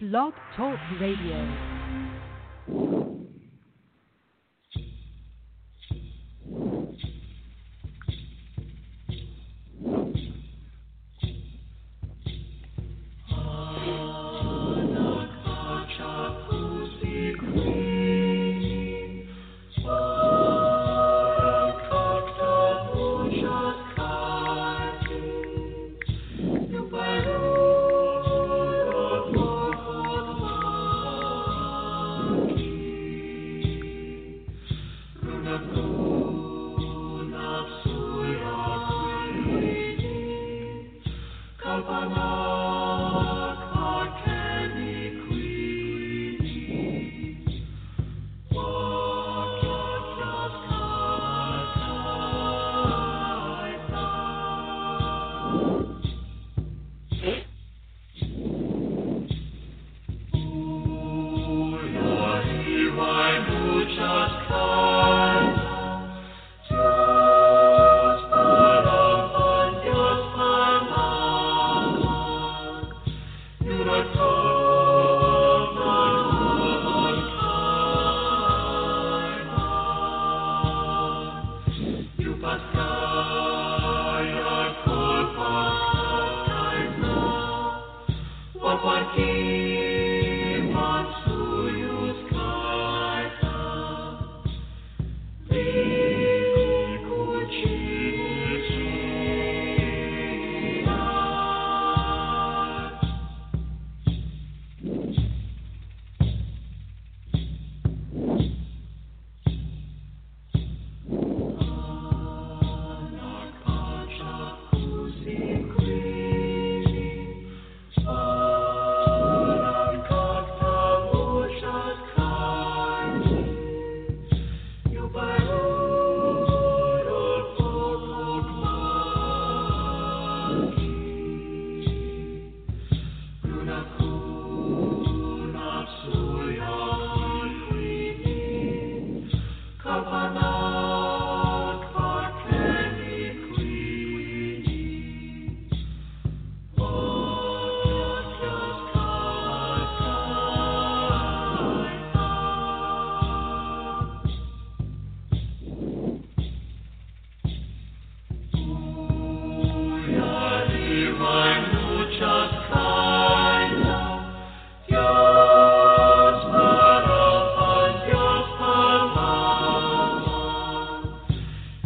Blog 0.00 0.32
Talk 0.56 0.78
Radio. 0.98 1.44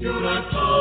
Good 0.04 0.73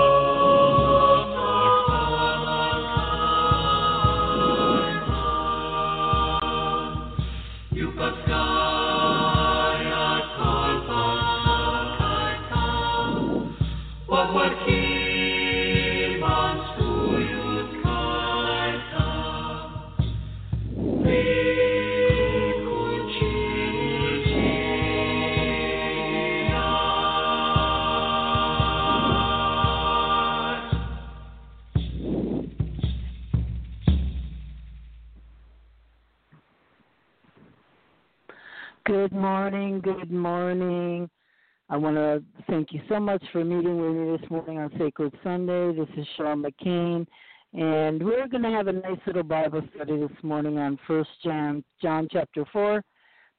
so 42.93 42.99
much 42.99 43.23
for 43.31 43.43
meeting 43.43 43.79
with 43.79 43.95
me 43.95 44.17
this 44.17 44.29
morning 44.29 44.59
on 44.59 44.69
Sacred 44.77 45.11
Sunday. 45.23 45.73
This 45.73 45.87
is 45.97 46.05
Sean 46.15 46.43
McCain, 46.43 47.07
and 47.53 48.05
we're 48.05 48.27
going 48.27 48.43
to 48.43 48.51
have 48.51 48.67
a 48.67 48.71
nice 48.71 48.99
little 49.07 49.23
Bible 49.23 49.63
study 49.75 49.99
this 49.99 50.11
morning 50.21 50.59
on 50.59 50.77
First 50.85 51.09
John, 51.23 51.63
John 51.81 52.07
chapter 52.11 52.45
four. 52.53 52.83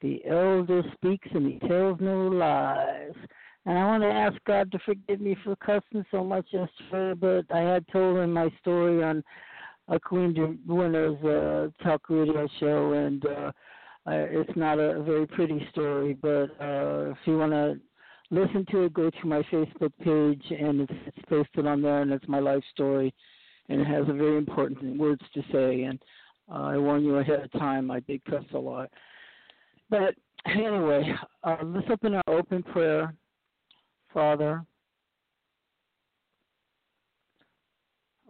The 0.00 0.20
elder 0.28 0.82
speaks 0.94 1.28
and 1.32 1.46
he 1.46 1.68
tells 1.68 2.00
no 2.00 2.26
lies. 2.26 3.12
And 3.64 3.78
I 3.78 3.86
want 3.86 4.02
to 4.02 4.08
ask 4.08 4.34
God 4.44 4.72
to 4.72 4.78
forgive 4.80 5.20
me 5.20 5.36
for 5.44 5.54
cussing 5.54 6.04
so 6.10 6.24
much 6.24 6.46
yesterday, 6.50 7.14
but 7.14 7.54
I 7.54 7.60
had 7.60 7.86
told 7.92 8.18
him 8.18 8.32
my 8.32 8.50
story 8.60 9.04
on 9.04 9.22
a 9.86 10.00
Queen 10.00 10.58
Winner's 10.66 11.22
uh, 11.22 11.84
talk 11.84 12.02
radio 12.08 12.48
show, 12.58 12.94
and 12.94 13.24
uh, 13.24 13.52
uh, 14.04 14.26
it's 14.30 14.56
not 14.56 14.80
a 14.80 15.00
very 15.04 15.28
pretty 15.28 15.64
story, 15.70 16.14
but 16.20 16.50
uh, 16.60 17.12
if 17.12 17.18
you 17.24 17.38
want 17.38 17.52
to 17.52 17.78
listen 18.30 18.66
to 18.70 18.84
it, 18.84 18.94
go 18.94 19.10
to 19.10 19.26
my 19.26 19.42
Facebook 19.42 19.92
page, 20.02 20.44
and 20.58 20.80
it's, 20.80 20.92
posted 21.28 21.66
on 21.66 21.82
there, 21.82 22.02
and 22.02 22.12
it's 22.12 22.28
my 22.28 22.38
life 22.38 22.62
story, 22.72 23.14
and 23.68 23.80
it 23.80 23.86
has 23.86 24.08
a 24.08 24.12
very 24.12 24.36
important 24.36 24.98
words 24.98 25.22
to 25.32 25.42
say. 25.52 25.84
And 25.84 25.98
uh, 26.50 26.64
I 26.64 26.78
warn 26.78 27.04
you 27.04 27.16
ahead 27.16 27.40
of 27.40 27.52
time, 27.52 27.90
I 27.90 28.00
did 28.00 28.24
cuss 28.24 28.44
a 28.52 28.58
lot. 28.58 28.90
But 29.90 30.14
anyway, 30.46 31.14
uh, 31.44 31.56
let's 31.64 31.86
open 31.90 32.14
our 32.14 32.22
open 32.28 32.62
prayer, 32.62 33.14
Father. 34.12 34.64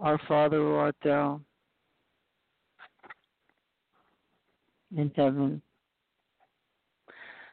Our 0.00 0.18
Father 0.26 0.56
who 0.58 0.74
art 0.74 0.96
thou 1.04 1.40
in 4.96 5.10
heaven. 5.16 5.62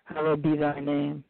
Hallowed 0.05 0.41
be 0.41 0.57
thy 0.57 0.79
name. 0.79 1.23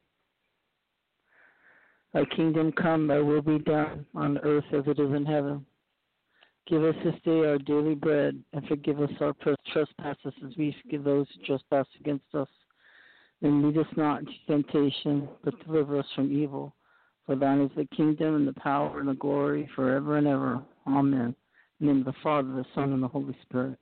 Thy 2.13 2.25
kingdom 2.25 2.71
come, 2.73 3.07
thy 3.07 3.19
will 3.19 3.41
be 3.41 3.59
done 3.59 4.05
on 4.15 4.37
earth 4.39 4.65
as 4.73 4.83
it 4.85 4.99
is 4.99 5.13
in 5.13 5.25
heaven. 5.25 5.65
Give 6.67 6.83
us 6.83 6.95
this 7.03 7.15
day 7.23 7.45
our 7.45 7.57
daily 7.57 7.95
bread, 7.95 8.41
and 8.53 8.67
forgive 8.67 9.01
us 9.01 9.09
our 9.19 9.33
trespasses 9.71 10.33
as 10.45 10.55
we 10.57 10.75
forgive 10.83 11.03
those 11.03 11.27
who 11.35 11.45
trespass 11.45 11.87
against 11.99 12.33
us. 12.33 12.49
And 13.41 13.65
lead 13.65 13.77
us 13.77 13.87
not 13.95 14.19
into 14.19 14.31
temptation, 14.47 15.27
but 15.43 15.53
deliver 15.65 15.99
us 15.99 16.05
from 16.15 16.31
evil. 16.31 16.75
For 17.25 17.35
thine 17.35 17.61
is 17.61 17.71
the 17.75 17.85
kingdom, 17.95 18.35
and 18.35 18.47
the 18.47 18.53
power, 18.53 18.99
and 18.99 19.07
the 19.07 19.13
glory, 19.13 19.69
forever 19.75 20.17
and 20.17 20.27
ever. 20.27 20.61
Amen. 20.87 21.35
In 21.79 21.87
the 21.87 21.93
name 21.93 21.99
of 21.99 22.05
the 22.05 22.19
Father, 22.21 22.49
the 22.49 22.65
Son, 22.75 22.93
and 22.93 23.01
the 23.01 23.07
Holy 23.07 23.35
Spirit. 23.43 23.79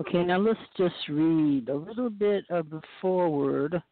Okay, 0.00 0.24
now 0.24 0.38
let's 0.38 0.58
just 0.76 0.94
read 1.08 1.68
a 1.68 1.76
little 1.76 2.10
bit 2.10 2.44
of 2.50 2.70
the 2.70 2.80
foreword 3.00 3.82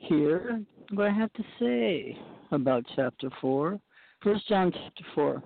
here. 0.00 0.60
What 0.92 1.06
I 1.06 1.12
have 1.12 1.32
to 1.34 1.44
say 1.60 2.18
about 2.50 2.84
chapter 2.96 3.30
4. 3.40 3.78
First 4.22 4.48
John 4.48 4.72
chapter 4.72 5.04
4. 5.14 5.42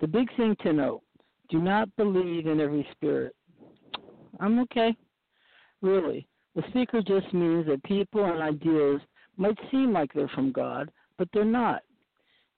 The 0.00 0.06
big 0.06 0.34
thing 0.36 0.56
to 0.62 0.72
note 0.72 1.02
do 1.50 1.60
not 1.60 1.94
believe 1.96 2.46
in 2.46 2.60
every 2.60 2.86
spirit. 2.92 3.36
I'm 4.40 4.58
okay. 4.60 4.96
Really. 5.82 6.26
The 6.56 6.62
speaker 6.70 7.02
just 7.02 7.32
means 7.34 7.66
that 7.66 7.82
people 7.84 8.24
and 8.24 8.42
ideas 8.42 9.00
might 9.36 9.58
seem 9.70 9.92
like 9.92 10.12
they're 10.12 10.28
from 10.28 10.52
God, 10.52 10.90
but 11.18 11.28
they're 11.32 11.44
not. 11.44 11.82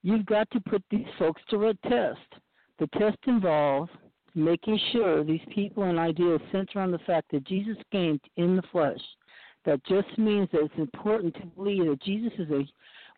You've 0.03 0.27
got 0.27 0.49
to 0.53 0.61
put 0.61 0.83
these 0.91 1.07
folks 1.19 1.43
to 1.51 1.69
a 1.69 1.75
test. 1.89 2.21
The 2.79 2.87
test 2.99 3.19
involves 3.27 3.91
making 4.35 4.79
sure 4.93 5.25
these 5.25 5.41
people 5.55 5.85
and 5.85 5.99
ideas 5.99 6.41
center 6.53 6.81
on 6.81 6.93
the 6.93 6.99
fact 7.01 7.31
that 7.33 7.45
Jesus 7.45 7.77
came 7.91 8.21
in 8.37 8.57
the 8.57 8.63
flesh. 8.71 9.01
That 9.67 9.85
just 9.85 10.17
means 10.17 10.49
that 10.53 10.63
it's 10.63 10.79
important 10.79 11.35
to 11.35 11.47
believe 11.47 11.87
that 11.87 12.03
Jesus 12.03 12.33
is 12.39 12.51
a 12.51 12.65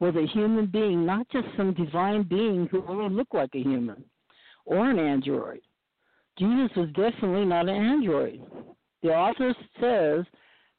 was 0.00 0.14
a 0.16 0.26
human 0.26 0.66
being, 0.66 1.04
not 1.04 1.28
just 1.28 1.46
some 1.56 1.74
divine 1.74 2.22
being 2.22 2.68
who 2.70 2.84
only 2.86 3.14
looked 3.14 3.34
like 3.34 3.50
a 3.54 3.62
human 3.62 4.04
or 4.64 4.88
an 4.90 4.98
android. 4.98 5.60
Jesus 6.38 6.70
was 6.76 6.88
definitely 6.94 7.44
not 7.44 7.68
an 7.68 7.74
android. 7.74 8.40
The 9.02 9.08
author 9.08 9.54
says 9.80 10.24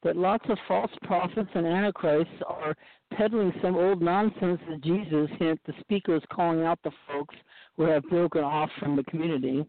that 0.04 0.16
lots 0.16 0.46
of 0.50 0.58
false 0.68 0.92
prophets 1.04 1.50
and 1.54 1.68
antichrists 1.68 2.34
are 2.48 2.76
peddling 3.14 3.54
some 3.62 3.76
old 3.76 4.02
nonsense 4.02 4.62
that 4.70 4.82
Jesus, 4.82 5.30
hint 5.38 5.60
the 5.66 5.74
speaker 5.82 6.16
is 6.16 6.24
calling 6.32 6.64
out 6.64 6.80
the 6.84 6.92
folks 7.08 7.36
who 7.76 7.84
have 7.84 8.04
broken 8.04 8.44
off 8.44 8.70
from 8.80 8.96
the 8.96 9.04
community. 9.04 9.66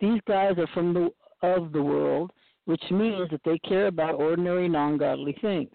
These 0.00 0.20
guys 0.26 0.54
are 0.58 0.68
from 0.72 0.94
the 0.94 1.10
of 1.42 1.72
the 1.72 1.82
world, 1.82 2.32
which 2.66 2.82
means 2.90 3.30
that 3.30 3.40
they 3.44 3.58
care 3.60 3.86
about 3.86 4.14
ordinary 4.14 4.68
non-godly 4.68 5.36
things. 5.40 5.70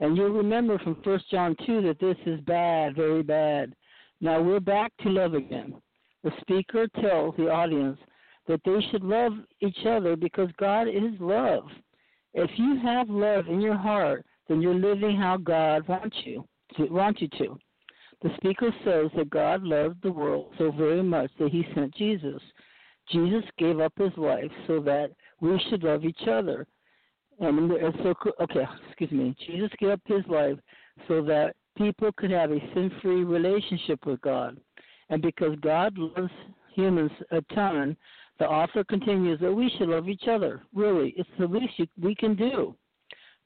And 0.00 0.16
you'll 0.16 0.30
remember 0.30 0.78
from 0.80 1.00
First 1.04 1.30
John 1.30 1.54
2 1.64 1.82
that 1.82 2.00
this 2.00 2.16
is 2.26 2.40
bad, 2.40 2.96
very 2.96 3.22
bad. 3.22 3.74
Now 4.20 4.42
we're 4.42 4.60
back 4.60 4.92
to 5.02 5.08
love 5.08 5.34
again. 5.34 5.74
The 6.24 6.32
speaker 6.40 6.88
tells 7.00 7.36
the 7.36 7.50
audience 7.50 7.98
that 8.48 8.60
they 8.64 8.80
should 8.90 9.04
love 9.04 9.32
each 9.60 9.86
other 9.86 10.16
because 10.16 10.48
God 10.58 10.88
is 10.88 11.12
love. 11.20 11.64
If 12.34 12.50
you 12.56 12.80
have 12.82 13.08
love 13.08 13.46
in 13.48 13.60
your 13.60 13.76
heart, 13.76 14.24
then 14.48 14.60
you're 14.60 14.74
living 14.74 15.16
how 15.16 15.36
God 15.36 15.86
wants 15.86 16.16
you 16.24 16.44
to, 16.76 16.86
wants 16.86 17.20
you 17.20 17.28
to. 17.38 17.58
The 18.22 18.30
speaker 18.36 18.74
says 18.84 19.10
that 19.16 19.30
God 19.30 19.62
loved 19.62 20.02
the 20.02 20.12
world 20.12 20.52
so 20.56 20.70
very 20.70 21.02
much 21.02 21.30
that 21.38 21.50
he 21.50 21.66
sent 21.74 21.94
Jesus. 21.94 22.40
Jesus 23.12 23.44
gave 23.58 23.80
up 23.80 23.92
his 23.96 24.12
life 24.16 24.50
so 24.66 24.80
that 24.80 25.10
we 25.40 25.60
should 25.68 25.82
love 25.82 26.04
each 26.04 26.26
other. 26.28 26.66
Um, 27.40 27.70
and 27.70 27.94
so, 28.02 28.14
okay, 28.40 28.64
excuse 28.88 29.10
me. 29.10 29.36
Jesus 29.46 29.70
gave 29.78 29.90
up 29.90 30.00
his 30.06 30.22
life 30.28 30.58
so 31.08 31.22
that 31.22 31.54
people 31.76 32.10
could 32.16 32.30
have 32.30 32.50
a 32.50 32.60
sin-free 32.74 33.24
relationship 33.24 34.04
with 34.06 34.20
God. 34.20 34.58
And 35.10 35.20
because 35.20 35.56
God 35.60 35.96
loves 35.98 36.32
humans 36.74 37.10
a 37.30 37.40
ton, 37.54 37.96
the 38.38 38.46
author 38.46 38.84
continues 38.84 39.40
that 39.40 39.52
we 39.52 39.70
should 39.76 39.88
love 39.88 40.08
each 40.08 40.26
other. 40.28 40.62
Really, 40.74 41.14
it's 41.16 41.28
the 41.38 41.46
least 41.46 41.74
we 42.00 42.14
can 42.14 42.34
do. 42.34 42.74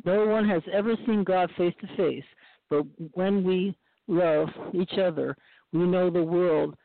No 0.04 0.26
one 0.26 0.48
has 0.48 0.62
ever 0.72 0.94
seen 1.06 1.24
God 1.24 1.50
face 1.56 1.74
to 1.80 1.96
face, 1.96 2.24
but 2.70 2.82
when 3.12 3.42
we 3.42 3.76
love 4.06 4.48
each 4.74 4.98
other, 4.98 5.36
we 5.72 5.80
know 5.80 6.10
the 6.10 6.22
world. 6.22 6.76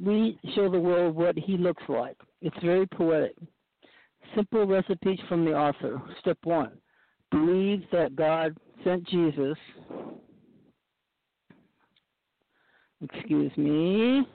We 0.00 0.38
show 0.54 0.70
the 0.70 0.78
world 0.78 1.16
what 1.16 1.36
He 1.36 1.56
looks 1.56 1.82
like. 1.88 2.16
It's 2.40 2.56
very 2.62 2.86
poetic. 2.86 3.34
Simple 4.34 4.66
recipes 4.66 5.18
from 5.28 5.44
the 5.44 5.54
author. 5.54 6.00
Step 6.20 6.38
one: 6.44 6.72
believe 7.30 7.82
that 7.92 8.14
God 8.16 8.56
sent 8.84 9.06
Jesus. 9.08 9.56
Excuse 13.02 13.52
me. 13.56 14.26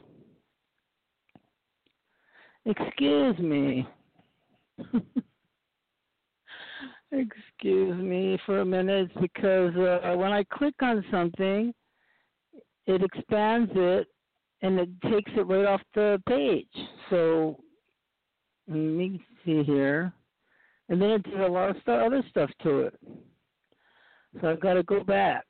Excuse 2.65 3.38
me. 3.39 3.88
Excuse 7.12 8.01
me 8.01 8.39
for 8.45 8.62
a 8.62 8.65
minute 8.65 9.12
because 9.21 9.75
uh, 9.75 10.15
when 10.15 10.31
I 10.31 10.44
click 10.45 10.74
on 10.81 11.06
something, 11.12 11.74
it 12.88 13.04
expands 13.04 13.71
it 13.75 14.07
and 14.63 14.80
it 14.80 14.89
takes 15.12 15.31
it 15.36 15.45
right 15.45 15.65
off 15.65 15.81
the 15.94 16.24
page. 16.27 16.65
So 17.10 17.60
let 18.68 18.77
me 18.77 19.21
see 19.45 19.62
here. 19.63 20.13
And 20.89 21.01
then 21.01 21.12
it 21.12 21.24
did 21.24 21.42
a 21.42 21.48
lot 21.48 21.69
of 21.69 21.75
st- 21.81 22.01
other 22.01 22.24
stuff 22.30 22.50
to 22.63 22.80
it. 22.80 23.00
So 24.42 24.50
I've 24.50 24.62
got 24.62 24.74
to 24.74 24.83
go 24.83 25.04
back 25.04 25.45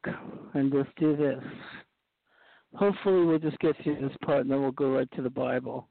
and 0.55 0.71
just 0.71 0.89
do 0.97 1.15
this. 1.15 1.43
Hopefully, 2.75 3.25
we'll 3.25 3.39
just 3.39 3.59
get 3.59 3.75
through 3.83 4.01
this 4.01 4.17
part 4.25 4.41
and 4.41 4.51
then 4.51 4.61
we'll 4.61 4.71
go 4.71 4.95
right 4.95 5.09
to 5.15 5.21
the 5.21 5.29
Bible. 5.29 5.87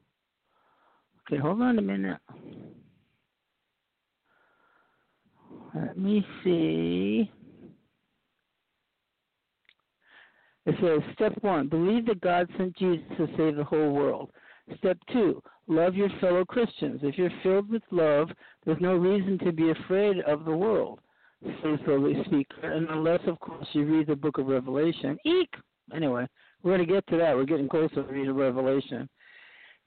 Okay, 1.30 1.40
hold 1.40 1.62
on 1.62 1.78
a 1.78 1.82
minute. 1.82 2.18
Let 5.74 5.96
me 5.96 6.26
see. 6.42 7.30
It 10.64 10.76
says, 10.80 11.00
step 11.14 11.32
one, 11.42 11.68
believe 11.68 12.06
that 12.06 12.20
God 12.20 12.48
sent 12.56 12.76
Jesus 12.76 13.04
to 13.16 13.26
save 13.36 13.56
the 13.56 13.64
whole 13.64 13.92
world. 13.92 14.30
Step 14.78 14.96
two, 15.12 15.42
love 15.66 15.94
your 15.94 16.08
fellow 16.20 16.44
Christians. 16.44 17.00
If 17.02 17.18
you're 17.18 17.32
filled 17.42 17.68
with 17.68 17.82
love, 17.90 18.28
there's 18.64 18.80
no 18.80 18.94
reason 18.94 19.38
to 19.40 19.52
be 19.52 19.70
afraid 19.70 20.20
of 20.20 20.44
the 20.44 20.56
world, 20.56 21.00
says 21.42 21.80
the 21.84 21.98
Holy 21.98 22.22
Speaker, 22.24 22.60
and 22.62 22.88
unless, 22.90 23.20
of 23.26 23.40
course, 23.40 23.66
you 23.72 23.84
read 23.84 24.06
the 24.06 24.14
book 24.14 24.38
of 24.38 24.46
Revelation. 24.46 25.18
Eek! 25.24 25.52
Anyway, 25.92 26.28
we're 26.62 26.76
going 26.76 26.86
to 26.86 26.94
get 26.94 27.06
to 27.08 27.16
that. 27.16 27.34
We're 27.34 27.44
getting 27.44 27.68
closer 27.68 27.96
to 27.96 28.02
reading 28.02 28.34
Revelation 28.34 29.08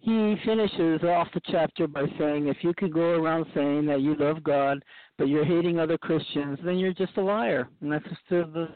he 0.05 0.35
finishes 0.45 1.03
off 1.03 1.27
the 1.33 1.41
chapter 1.51 1.87
by 1.87 2.05
saying, 2.19 2.47
if 2.47 2.57
you 2.61 2.73
could 2.77 2.93
go 2.93 3.19
around 3.19 3.45
saying 3.55 3.87
that 3.87 4.01
you 4.01 4.15
love 4.15 4.43
God, 4.43 4.83
but 5.17 5.27
you're 5.27 5.45
hating 5.45 5.79
other 5.79 5.97
Christians, 5.97 6.59
then 6.63 6.77
you're 6.77 6.93
just 6.93 7.17
a 7.17 7.21
liar. 7.21 7.67
And 7.81 7.91
that's 7.91 8.05
the, 8.29 8.69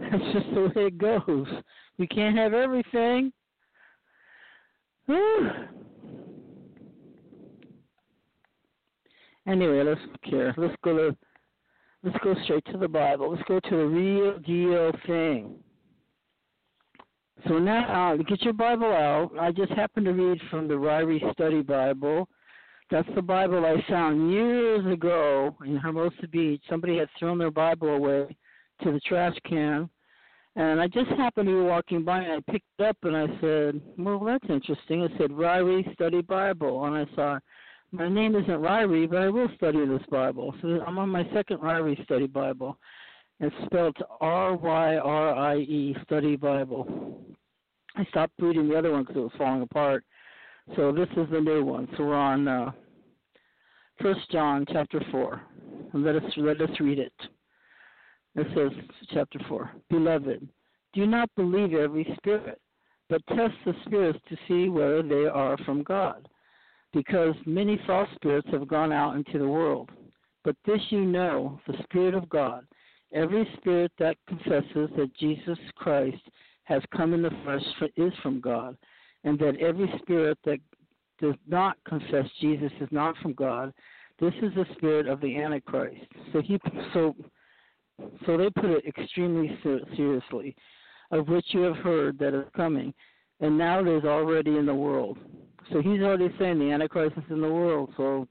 that's 0.00 0.32
just 0.32 0.46
the 0.54 0.72
way 0.74 0.86
it 0.86 0.98
goes. 0.98 1.46
We 1.98 2.06
can't 2.06 2.36
have 2.36 2.54
everything. 2.54 3.32
Anyway, 9.46 9.82
let's 9.82 10.00
here. 10.22 10.54
Let's 10.56 10.74
go 10.84 10.96
to 10.96 11.16
let's 12.02 12.18
go 12.22 12.34
straight 12.44 12.64
to 12.66 12.78
the 12.78 12.88
Bible. 12.88 13.30
Let's 13.30 13.42
go 13.48 13.58
to 13.60 13.70
the 13.70 13.86
real 13.86 14.38
deal 14.40 14.92
thing. 15.06 15.54
So 17.46 17.58
now, 17.58 18.12
uh, 18.12 18.16
get 18.16 18.42
your 18.42 18.52
Bible 18.52 18.92
out. 18.92 19.30
I 19.40 19.52
just 19.52 19.72
happened 19.72 20.06
to 20.06 20.12
read 20.12 20.40
from 20.50 20.68
the 20.68 20.74
Ryrie 20.74 21.32
Study 21.32 21.62
Bible. 21.62 22.28
That's 22.90 23.08
the 23.14 23.22
Bible 23.22 23.64
I 23.64 23.82
found 23.88 24.32
years 24.32 24.84
ago 24.86 25.56
in 25.64 25.76
Hermosa 25.76 26.26
Beach. 26.30 26.62
Somebody 26.68 26.98
had 26.98 27.08
thrown 27.18 27.38
their 27.38 27.50
Bible 27.50 27.88
away 27.88 28.36
to 28.82 28.92
the 28.92 29.00
trash 29.00 29.36
can. 29.48 29.88
And 30.56 30.80
I 30.80 30.88
just 30.88 31.08
happened 31.10 31.48
to 31.48 31.54
be 31.54 31.68
walking 31.68 32.04
by 32.04 32.22
and 32.22 32.32
I 32.32 32.52
picked 32.52 32.66
it 32.78 32.84
up 32.84 32.96
and 33.02 33.16
I 33.16 33.26
said, 33.40 33.80
Well, 33.96 34.18
that's 34.20 34.44
interesting. 34.48 35.02
It 35.02 35.12
said 35.16 35.30
Ryrie 35.30 35.92
Study 35.94 36.20
Bible. 36.20 36.84
And 36.84 36.96
I 36.96 37.14
saw, 37.14 37.38
My 37.92 38.08
name 38.08 38.34
isn't 38.34 38.48
Ryrie, 38.48 39.08
but 39.08 39.18
I 39.18 39.28
will 39.28 39.48
study 39.56 39.86
this 39.86 40.02
Bible. 40.10 40.52
So 40.60 40.82
I'm 40.84 40.98
on 40.98 41.10
my 41.10 41.28
second 41.32 41.58
Ryrie 41.58 42.02
Study 42.04 42.26
Bible. 42.26 42.76
It's 43.40 43.54
spelled 43.66 43.96
R 44.20 44.56
Y 44.56 44.96
R 44.96 45.34
I 45.34 45.56
E 45.58 45.96
Study 46.04 46.34
Bible. 46.34 47.20
I 47.94 48.04
stopped 48.06 48.34
reading 48.40 48.68
the 48.68 48.76
other 48.76 48.90
one 48.90 49.02
because 49.02 49.16
it 49.16 49.20
was 49.20 49.32
falling 49.38 49.62
apart. 49.62 50.04
So 50.74 50.92
this 50.92 51.08
is 51.16 51.30
the 51.30 51.40
new 51.40 51.64
one. 51.64 51.88
So 51.96 52.04
we're 52.04 52.16
on 52.16 52.48
uh, 52.48 52.72
First 54.02 54.28
John 54.32 54.66
chapter 54.72 55.00
four. 55.12 55.40
And 55.92 56.04
let 56.04 56.16
us 56.16 56.22
let 56.36 56.60
us 56.60 56.70
read 56.80 56.98
it. 56.98 57.12
It 58.38 58.46
says 58.54 58.72
chapter 59.12 59.38
four. 59.48 59.70
Beloved, 59.90 60.48
do 60.94 61.06
not 61.06 61.28
believe 61.36 61.74
every 61.74 62.06
spirit, 62.16 62.60
but 63.08 63.26
test 63.28 63.54
the 63.66 63.74
spirits 63.84 64.18
to 64.28 64.36
see 64.46 64.68
whether 64.68 65.02
they 65.02 65.26
are 65.26 65.58
from 65.64 65.82
God, 65.82 66.28
because 66.92 67.34
many 67.46 67.80
false 67.86 68.08
spirits 68.14 68.48
have 68.50 68.68
gone 68.68 68.92
out 68.92 69.16
into 69.16 69.38
the 69.38 69.48
world. 69.48 69.90
But 70.44 70.56
this 70.64 70.80
you 70.90 71.04
know, 71.04 71.60
the 71.66 71.82
Spirit 71.84 72.14
of 72.14 72.28
God 72.28 72.64
Every 73.12 73.48
spirit 73.56 73.92
that 73.98 74.16
confesses 74.26 74.90
that 74.96 75.10
Jesus 75.18 75.58
Christ 75.76 76.20
has 76.64 76.82
come 76.94 77.14
in 77.14 77.22
the 77.22 77.30
flesh 77.42 77.90
is 77.96 78.12
from 78.22 78.40
God, 78.40 78.76
and 79.24 79.38
that 79.38 79.56
every 79.56 79.90
spirit 80.02 80.38
that 80.44 80.58
does 81.18 81.34
not 81.46 81.78
confess 81.86 82.26
Jesus 82.40 82.70
is 82.80 82.88
not 82.90 83.16
from 83.22 83.32
God. 83.32 83.72
This 84.20 84.34
is 84.42 84.52
the 84.54 84.66
spirit 84.76 85.06
of 85.06 85.20
the 85.20 85.36
Antichrist. 85.36 86.04
So 86.32 86.42
he 86.42 86.60
so 86.92 87.16
so 88.26 88.36
they 88.36 88.50
put 88.50 88.70
it 88.70 88.84
extremely 88.86 89.58
seriously, 89.62 90.54
of 91.10 91.28
which 91.28 91.46
you 91.50 91.60
have 91.60 91.76
heard 91.76 92.18
that 92.18 92.34
is 92.34 92.44
coming, 92.56 92.92
and 93.40 93.56
now 93.56 93.80
it 93.80 93.88
is 93.88 94.04
already 94.04 94.56
in 94.56 94.66
the 94.66 94.74
world. 94.74 95.18
So 95.72 95.80
he's 95.82 96.00
already 96.00 96.32
saying 96.38 96.58
the 96.58 96.70
Antichrist 96.70 97.16
is 97.16 97.24
in 97.30 97.40
the 97.40 97.48
world. 97.48 97.92
So 97.96 98.26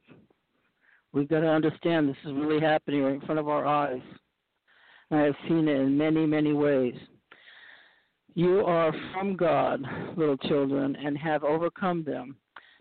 We've 1.17 1.27
got 1.27 1.39
to 1.39 1.49
understand 1.49 2.09
this 2.09 2.15
is 2.25 2.33
really 2.33 2.59
happening 2.59 3.01
right 3.01 3.15
in 3.15 3.21
front 3.21 3.39
of 3.39 3.47
our 3.47 3.65
eyes. 3.65 4.01
I 5.09 5.21
have 5.21 5.35
seen 5.47 5.67
it 5.67 5.79
in 5.79 5.97
many, 5.97 6.25
many 6.27 6.53
ways. 6.53 6.95
You 8.35 8.63
are 8.65 8.93
from 9.13 9.35
God, 9.35 9.81
little 10.15 10.37
children, 10.37 10.95
and 10.95 11.17
have 11.17 11.43
overcome 11.43 12.03
them, 12.03 12.35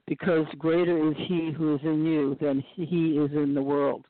because 0.06 0.44
greater 0.58 1.08
is 1.08 1.16
He 1.28 1.50
who 1.56 1.76
is 1.76 1.80
in 1.82 2.04
you 2.04 2.36
than 2.38 2.62
He 2.74 3.16
is 3.16 3.30
in 3.32 3.54
the 3.54 3.62
world. 3.62 4.04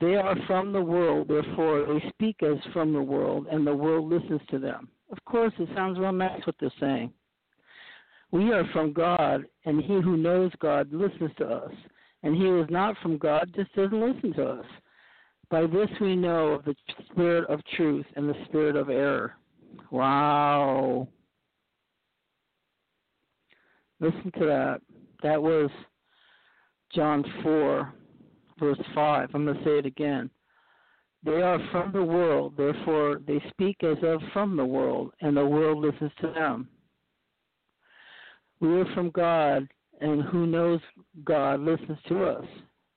They 0.00 0.14
are 0.14 0.36
from 0.46 0.72
the 0.72 0.80
world, 0.80 1.28
therefore 1.28 1.84
they 1.86 2.08
speak 2.10 2.42
as 2.42 2.58
from 2.72 2.92
the 2.92 3.02
world, 3.02 3.46
and 3.50 3.66
the 3.66 3.74
world 3.74 4.08
listens 4.08 4.40
to 4.50 4.58
them. 4.58 4.88
Of 5.10 5.18
course, 5.24 5.52
it 5.58 5.68
sounds 5.74 5.98
nice 5.98 6.46
what 6.46 6.54
they're 6.60 6.72
saying. 6.78 7.12
We 8.30 8.52
are 8.52 8.64
from 8.72 8.92
God, 8.92 9.44
and 9.64 9.82
he 9.82 9.94
who 10.00 10.16
knows 10.16 10.52
God 10.60 10.92
listens 10.92 11.30
to 11.38 11.46
us, 11.46 11.72
and 12.22 12.36
he 12.36 12.42
who 12.42 12.62
is 12.62 12.70
not 12.70 12.96
from 13.02 13.18
God 13.18 13.50
just 13.56 13.74
doesn't 13.74 14.00
listen 14.00 14.34
to 14.34 14.44
us. 14.44 14.66
By 15.50 15.62
this 15.62 15.88
we 16.00 16.14
know 16.14 16.60
the 16.64 16.74
spirit 17.10 17.48
of 17.48 17.60
truth 17.74 18.04
and 18.16 18.28
the 18.28 18.44
spirit 18.44 18.76
of 18.76 18.90
error. 18.90 19.34
Wow. 19.90 21.08
Listen 23.98 24.30
to 24.38 24.46
that. 24.46 24.80
That 25.22 25.42
was 25.42 25.70
John 26.94 27.24
4, 27.42 27.92
verse 28.58 28.78
5. 28.94 29.30
I'm 29.34 29.44
going 29.44 29.56
to 29.56 29.64
say 29.64 29.78
it 29.78 29.86
again. 29.86 30.30
They 31.24 31.42
are 31.42 31.58
from 31.72 31.92
the 31.92 32.02
world, 32.02 32.54
therefore 32.56 33.20
they 33.26 33.42
speak 33.50 33.82
as 33.82 33.98
of 34.02 34.20
from 34.32 34.56
the 34.56 34.64
world, 34.64 35.12
and 35.20 35.36
the 35.36 35.44
world 35.44 35.78
listens 35.78 36.12
to 36.20 36.28
them. 36.28 36.68
We 38.60 38.80
are 38.80 38.94
from 38.94 39.10
God, 39.10 39.68
and 40.00 40.22
who 40.22 40.46
knows 40.46 40.80
God 41.24 41.60
listens 41.60 41.98
to 42.08 42.24
us. 42.24 42.44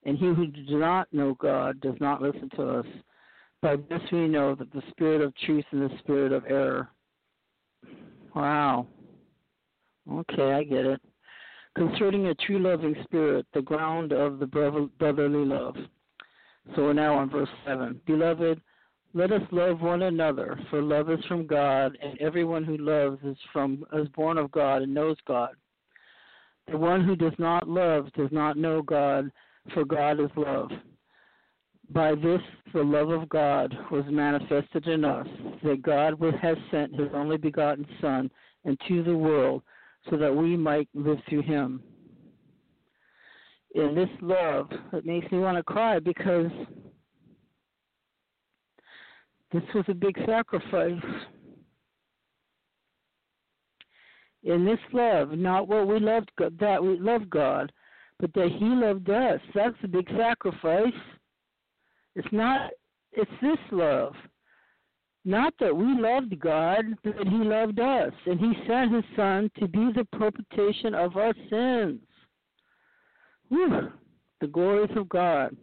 And 0.03 0.17
he 0.17 0.25
who 0.25 0.47
does 0.47 0.65
not 0.69 1.11
know 1.11 1.35
God 1.39 1.79
does 1.81 1.95
not 1.99 2.21
listen 2.21 2.49
to 2.55 2.79
us. 2.79 2.85
By 3.61 3.75
this 3.75 4.01
we 4.11 4.27
know 4.27 4.55
that 4.55 4.71
the 4.71 4.81
spirit 4.89 5.21
of 5.21 5.35
truth 5.45 5.65
and 5.71 5.81
the 5.81 5.97
spirit 5.99 6.31
of 6.31 6.45
error. 6.47 6.89
Wow. 8.35 8.87
Okay, 10.11 10.51
I 10.53 10.63
get 10.63 10.85
it. 10.85 11.01
Concerning 11.75 12.27
a 12.27 12.35
true 12.35 12.59
loving 12.59 12.95
spirit, 13.03 13.45
the 13.53 13.61
ground 13.61 14.11
of 14.11 14.39
the 14.39 14.45
brotherly 14.99 15.45
love. 15.45 15.75
So 16.75 16.83
we're 16.83 16.93
now 16.93 17.15
on 17.15 17.29
verse 17.29 17.49
7. 17.65 18.01
Beloved, 18.05 18.61
let 19.13 19.31
us 19.31 19.41
love 19.51 19.81
one 19.81 20.03
another, 20.03 20.59
for 20.69 20.81
love 20.81 21.09
is 21.09 21.23
from 21.27 21.47
God, 21.47 21.97
and 22.01 22.19
everyone 22.19 22.63
who 22.63 22.77
loves 22.77 23.19
is 23.23 23.37
from 23.51 23.85
is 23.93 24.07
born 24.09 24.37
of 24.37 24.51
God 24.51 24.81
and 24.81 24.93
knows 24.93 25.17
God. 25.27 25.51
The 26.69 26.77
one 26.77 27.03
who 27.03 27.15
does 27.15 27.33
not 27.39 27.67
love 27.67 28.11
does 28.13 28.31
not 28.31 28.57
know 28.57 28.81
God, 28.81 29.31
for 29.73 29.83
God 29.83 30.19
is 30.19 30.29
love. 30.35 30.69
By 31.89 32.15
this 32.15 32.41
the 32.73 32.83
love 32.83 33.09
of 33.09 33.27
God 33.27 33.75
was 33.91 34.05
manifested 34.09 34.87
in 34.87 35.03
us, 35.03 35.27
that 35.63 35.81
God 35.81 36.15
has 36.41 36.57
sent 36.69 36.95
his 36.95 37.09
only 37.13 37.37
begotten 37.37 37.85
Son 37.99 38.29
into 38.63 39.03
the 39.03 39.17
world 39.17 39.61
so 40.09 40.17
that 40.17 40.35
we 40.35 40.57
might 40.57 40.89
live 40.93 41.19
through 41.29 41.43
him. 41.43 41.83
In 43.73 43.95
this 43.95 44.09
love, 44.21 44.69
it 44.91 45.05
makes 45.05 45.31
me 45.31 45.39
want 45.39 45.57
to 45.57 45.63
cry 45.63 45.99
because 45.99 46.51
this 49.53 49.63
was 49.73 49.85
a 49.87 49.93
big 49.93 50.17
sacrifice. 50.25 51.01
In 54.43 54.65
this 54.65 54.79
love, 54.91 55.31
not 55.31 55.67
what 55.67 55.87
we 55.87 55.99
loved 55.99 56.31
God, 56.37 56.57
that 56.59 56.81
we 56.83 56.99
love 56.99 57.29
God, 57.29 57.71
but 58.19 58.33
that 58.33 58.49
He 58.57 58.65
loved 58.65 59.09
us. 59.09 59.39
That's 59.53 59.75
a 59.83 59.87
big 59.87 60.07
sacrifice. 60.17 60.93
It's 62.15 62.27
not. 62.31 62.71
It's 63.13 63.31
this 63.41 63.57
love. 63.71 64.13
Not 65.23 65.53
that 65.59 65.75
we 65.75 65.99
loved 65.99 66.39
God, 66.39 66.85
but 67.03 67.27
He 67.27 67.37
loved 67.37 67.79
us, 67.79 68.11
and 68.25 68.39
He 68.39 68.53
sent 68.67 68.93
His 68.93 69.03
Son 69.15 69.51
to 69.59 69.67
be 69.67 69.91
the 69.95 70.05
propitiation 70.17 70.95
of 70.95 71.15
our 71.15 71.33
sins. 71.49 71.99
Whew, 73.49 73.91
the 74.39 74.47
glories 74.47 74.95
of 74.95 75.09
God. 75.09 75.55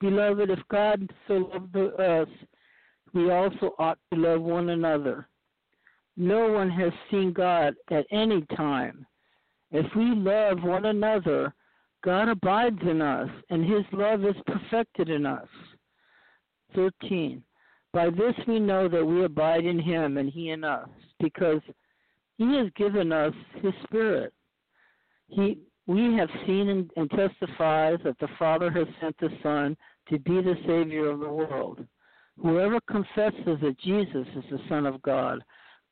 Beloved, 0.00 0.50
if 0.50 0.58
God 0.68 1.08
so 1.28 1.50
loved 1.52 1.76
us, 2.00 2.28
we 3.14 3.30
also 3.30 3.74
ought 3.78 3.98
to 4.12 4.18
love 4.18 4.42
one 4.42 4.70
another. 4.70 5.28
No 6.16 6.50
one 6.50 6.70
has 6.70 6.92
seen 7.10 7.32
God 7.32 7.74
at 7.90 8.06
any 8.10 8.42
time. 8.56 9.06
If 9.70 9.86
we 9.94 10.14
love 10.14 10.62
one 10.62 10.86
another, 10.86 11.54
God 12.04 12.28
abides 12.28 12.80
in 12.82 13.00
us, 13.02 13.28
and 13.50 13.64
his 13.64 13.84
love 13.92 14.24
is 14.24 14.36
perfected 14.46 15.08
in 15.08 15.26
us. 15.26 15.48
13. 16.74 17.42
By 17.96 18.10
this 18.10 18.34
we 18.46 18.60
know 18.60 18.88
that 18.88 19.02
we 19.02 19.24
abide 19.24 19.64
in 19.64 19.78
him 19.78 20.18
and 20.18 20.28
he 20.28 20.50
in 20.50 20.64
us, 20.64 20.86
because 21.18 21.62
he 22.36 22.44
has 22.58 22.66
given 22.76 23.10
us 23.10 23.32
his 23.62 23.72
spirit. 23.84 24.34
He, 25.28 25.60
we 25.86 26.14
have 26.14 26.28
seen 26.46 26.68
and, 26.68 26.90
and 26.96 27.08
testifies 27.08 27.98
that 28.04 28.18
the 28.20 28.28
Father 28.38 28.70
has 28.70 28.86
sent 29.00 29.16
the 29.18 29.30
Son 29.42 29.78
to 30.10 30.18
be 30.18 30.42
the 30.42 30.56
Savior 30.66 31.08
of 31.10 31.20
the 31.20 31.28
world. 31.28 31.86
Whoever 32.42 32.80
confesses 32.80 33.60
that 33.62 33.78
Jesus 33.82 34.26
is 34.36 34.44
the 34.50 34.60
Son 34.68 34.84
of 34.84 35.00
God, 35.00 35.42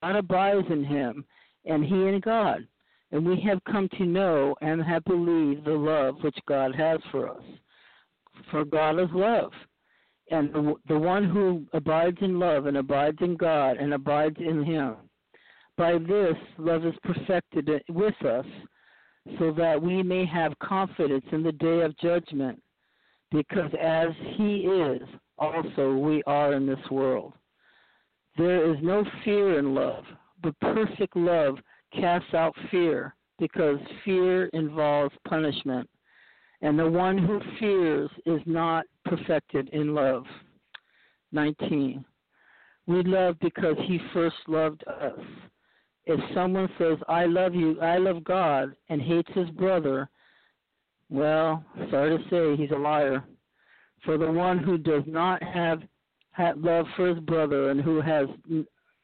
God 0.03 0.17
abides 0.17 0.67
in 0.69 0.85
him, 0.85 1.25
and 1.65 1.83
he 1.83 1.95
in 1.95 2.21
God. 2.23 2.69
And 3.13 3.25
we 3.25 3.41
have 3.49 3.65
come 3.65 3.89
to 3.97 4.05
know 4.05 4.55
and 4.61 4.83
have 4.83 5.07
believed 5.07 5.65
the 5.65 5.73
love 5.73 6.17
which 6.21 6.37
God 6.47 6.75
has 6.75 7.01
for 7.11 7.31
us. 7.31 7.45
For 8.51 8.63
God 8.67 9.01
is 9.01 9.09
love. 9.15 9.53
And 10.31 10.53
the, 10.53 10.75
the 10.89 10.99
one 10.99 11.25
who 11.29 11.67
abides 11.73 12.19
in 12.21 12.39
love 12.39 12.67
and 12.67 12.77
abides 12.77 13.19
in 13.21 13.37
God 13.37 13.77
and 13.77 13.93
abides 13.93 14.37
in 14.39 14.65
him. 14.65 14.97
By 15.77 15.99
this, 15.99 16.37
love 16.57 16.87
is 16.87 16.95
perfected 17.03 17.69
with 17.89 18.15
us, 18.25 18.47
so 19.39 19.53
that 19.53 19.81
we 19.81 20.03
may 20.03 20.25
have 20.27 20.59
confidence 20.61 21.25
in 21.33 21.43
the 21.43 21.53
day 21.53 21.81
of 21.81 21.97
judgment, 21.99 22.63
because 23.31 23.71
as 23.81 24.09
he 24.37 24.59
is, 24.59 25.03
also 25.39 25.95
we 25.95 26.23
are 26.27 26.53
in 26.53 26.67
this 26.67 26.91
world. 26.91 27.33
There 28.37 28.71
is 28.71 28.77
no 28.83 29.05
fear 29.25 29.59
in 29.59 29.75
love, 29.75 30.05
but 30.43 30.59
perfect 30.61 31.17
love 31.17 31.59
casts 31.93 32.35
out 32.35 32.55
fear, 32.71 33.15
because 33.39 33.79
fear 34.05 34.47
involves 34.47 35.15
punishment. 35.27 35.89
And 36.61 36.79
the 36.79 36.89
one 36.89 37.19
who 37.19 37.41
fears 37.59 38.11
is 38.27 38.41
not 38.47 38.85
perfected 39.05 39.69
in 39.71 39.95
love. 39.95 40.25
19. 41.33 42.05
We 42.87 43.03
love 43.03 43.37
because 43.41 43.77
he 43.87 43.99
first 44.13 44.37
loved 44.47 44.85
us. 44.87 45.19
If 46.07 46.21
someone 46.35 46.69
says, 46.79 46.99
I 47.09 47.25
love 47.25 47.55
you, 47.55 47.81
I 47.81 47.97
love 47.97 48.25
God, 48.25 48.75
and 48.91 49.01
hates 49.01 49.31
his 49.35 49.49
brother, 49.51 50.09
well, 51.09 51.65
sorry 51.91 52.19
to 52.19 52.25
say, 52.29 52.61
he's 52.61 52.73
a 52.73 52.79
liar. 52.79 53.25
For 54.05 54.19
the 54.19 54.31
one 54.31 54.59
who 54.59 54.77
does 54.77 55.03
not 55.07 55.43
have, 55.43 55.81
have 56.33 56.59
love 56.59 56.87
for 56.95 57.09
his 57.09 57.21
brother 57.21 57.71
and 57.71 57.81
who 57.81 58.03
has 58.03 58.27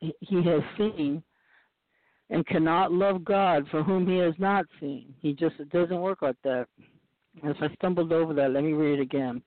he 0.00 0.42
has 0.42 0.62
seen 0.78 1.23
and 2.30 2.47
cannot 2.47 2.92
love 2.92 3.25
God 3.25 3.66
for 3.71 3.83
whom 3.83 4.07
he 4.07 4.16
has 4.19 4.35
not 4.38 4.66
seen. 4.78 5.14
He 5.21 5.33
just 5.33 5.57
it 5.59 5.71
doesn't 5.71 6.00
work 6.00 6.23
like 6.23 6.37
that. 6.45 6.66
If 7.42 7.57
I 7.61 7.73
stumbled 7.75 8.12
over 8.12 8.35
that, 8.35 8.52
let 8.52 8.64
me 8.64 8.73
read 8.73 8.99
it 8.99 9.02
again. 9.02 9.42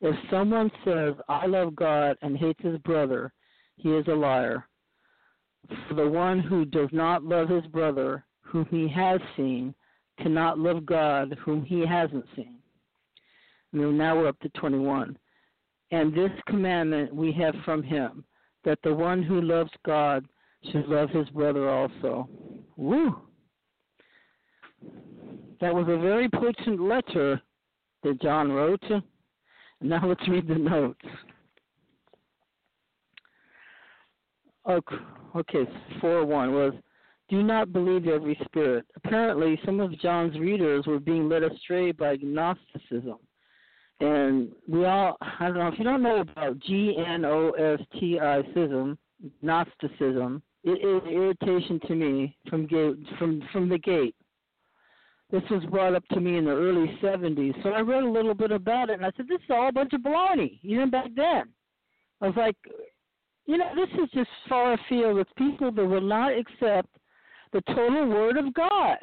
If 0.00 0.14
someone 0.30 0.70
says, 0.84 1.14
I 1.28 1.46
love 1.46 1.74
God 1.74 2.16
and 2.22 2.36
hates 2.36 2.62
his 2.62 2.78
brother, 2.78 3.32
he 3.76 3.90
is 3.90 4.06
a 4.08 4.14
liar. 4.14 4.66
For 5.88 5.94
the 5.94 6.08
one 6.08 6.40
who 6.40 6.64
does 6.64 6.88
not 6.92 7.24
love 7.24 7.48
his 7.48 7.66
brother, 7.66 8.24
whom 8.42 8.64
he 8.70 8.88
has 8.88 9.20
seen, 9.36 9.74
cannot 10.20 10.58
love 10.58 10.86
God, 10.86 11.36
whom 11.44 11.64
he 11.64 11.84
hasn't 11.86 12.24
seen. 12.34 12.58
And 13.72 13.98
now 13.98 14.16
we're 14.16 14.28
up 14.28 14.38
to 14.40 14.48
21. 14.50 15.18
And 15.90 16.14
this 16.14 16.30
commandment 16.46 17.14
we 17.14 17.32
have 17.32 17.54
from 17.64 17.82
him, 17.82 18.24
that 18.64 18.78
the 18.82 18.94
one 18.94 19.22
who 19.22 19.40
loves 19.40 19.70
God 19.84 20.26
should 20.70 20.86
love 20.86 21.10
his 21.10 21.28
brother 21.30 21.68
also. 21.68 22.28
Woo! 22.76 23.16
That 25.60 25.74
was 25.74 25.86
a 25.88 25.98
very 25.98 26.28
potent 26.28 26.80
letter 26.80 27.40
that 28.02 28.22
John 28.22 28.52
wrote. 28.52 28.82
Now 29.80 30.06
let's 30.08 30.28
read 30.28 30.48
the 30.48 30.54
notes. 30.54 31.04
Okay, 34.68 35.66
4 36.00 36.26
1 36.26 36.52
was 36.52 36.74
Do 37.30 37.42
not 37.42 37.72
believe 37.72 38.06
every 38.06 38.38
spirit. 38.44 38.84
Apparently, 38.96 39.58
some 39.64 39.80
of 39.80 39.98
John's 39.98 40.38
readers 40.38 40.86
were 40.86 40.98
being 40.98 41.28
led 41.28 41.42
astray 41.42 41.92
by 41.92 42.18
Gnosticism. 42.20 43.18
And 44.00 44.50
we 44.68 44.84
all, 44.84 45.16
I 45.20 45.46
don't 45.46 45.54
know, 45.58 45.68
if 45.68 45.78
you 45.78 45.84
don't 45.84 46.02
know 46.02 46.20
about 46.20 46.58
G 46.60 46.96
N 47.04 47.24
O 47.24 47.50
S 47.52 47.80
T 47.98 48.18
I 48.20 48.40
ism, 48.40 48.98
Gnosticism, 49.42 50.42
it 50.64 50.84
is 50.84 51.02
irritation 51.10 51.80
to 51.86 51.94
me 51.94 52.36
from 52.48 52.68
from 53.18 53.42
from 53.52 53.68
the 53.68 53.78
gate. 53.78 54.14
This 55.30 55.42
was 55.50 55.62
brought 55.66 55.94
up 55.94 56.06
to 56.08 56.20
me 56.20 56.38
in 56.38 56.46
the 56.46 56.52
early 56.52 56.98
70s. 57.02 57.62
So 57.62 57.70
I 57.70 57.80
read 57.80 58.02
a 58.02 58.10
little 58.10 58.34
bit 58.34 58.50
about 58.50 58.88
it, 58.88 58.94
and 58.94 59.04
I 59.04 59.10
said, 59.16 59.26
this 59.28 59.40
is 59.40 59.50
all 59.50 59.68
a 59.68 59.72
bunch 59.72 59.92
of 59.92 60.00
baloney, 60.00 60.58
even 60.62 60.90
back 60.90 61.10
then. 61.14 61.44
I 62.20 62.26
was 62.28 62.36
like, 62.36 62.56
you 63.46 63.58
know, 63.58 63.70
this 63.74 63.88
is 64.02 64.10
just 64.12 64.30
far 64.48 64.74
afield 64.74 65.16
with 65.16 65.28
people 65.36 65.70
that 65.70 65.84
will 65.84 66.00
not 66.00 66.32
accept 66.32 66.88
the 67.52 67.60
total 67.74 68.08
Word 68.08 68.36
of 68.36 68.52
God. 68.54 68.98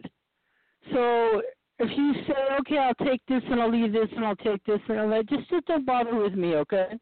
So 0.94 1.42
if 1.80 1.90
you 1.98 2.14
say, 2.28 2.56
okay, 2.62 2.78
I'll 2.78 3.06
take 3.06 3.22
this 3.28 3.42
and 3.50 3.62
I'll 3.62 3.72
leave 3.72 3.94
this 3.94 4.08
and 4.16 4.26
I'll 4.26 4.36
take 4.36 4.64
this 4.66 4.80
and 4.88 5.00
I'll 5.00 5.10
let, 5.10 5.28
just, 5.28 5.50
just 5.50 5.66
don't 5.66 5.86
bother 5.86 6.16
with 6.16 6.34
me, 6.34 6.56
okay? 6.56 6.98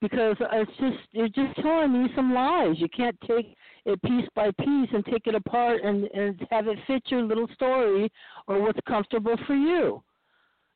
Because 0.00 0.36
it's 0.40 0.70
just 0.78 0.98
you're 1.12 1.28
just 1.28 1.56
telling 1.60 1.92
me 1.92 2.08
some 2.14 2.32
lies. 2.32 2.76
You 2.78 2.88
can't 2.88 3.18
take 3.26 3.54
it 3.90 4.02
piece 4.02 4.28
by 4.34 4.50
piece 4.58 4.88
and 4.92 5.04
take 5.06 5.26
it 5.26 5.34
apart 5.34 5.82
and, 5.82 6.04
and 6.14 6.46
have 6.50 6.66
it 6.68 6.78
fit 6.86 7.02
your 7.06 7.22
little 7.22 7.48
story 7.54 8.10
or 8.46 8.60
what's 8.60 8.78
comfortable 8.86 9.36
for 9.46 9.54
you. 9.54 10.02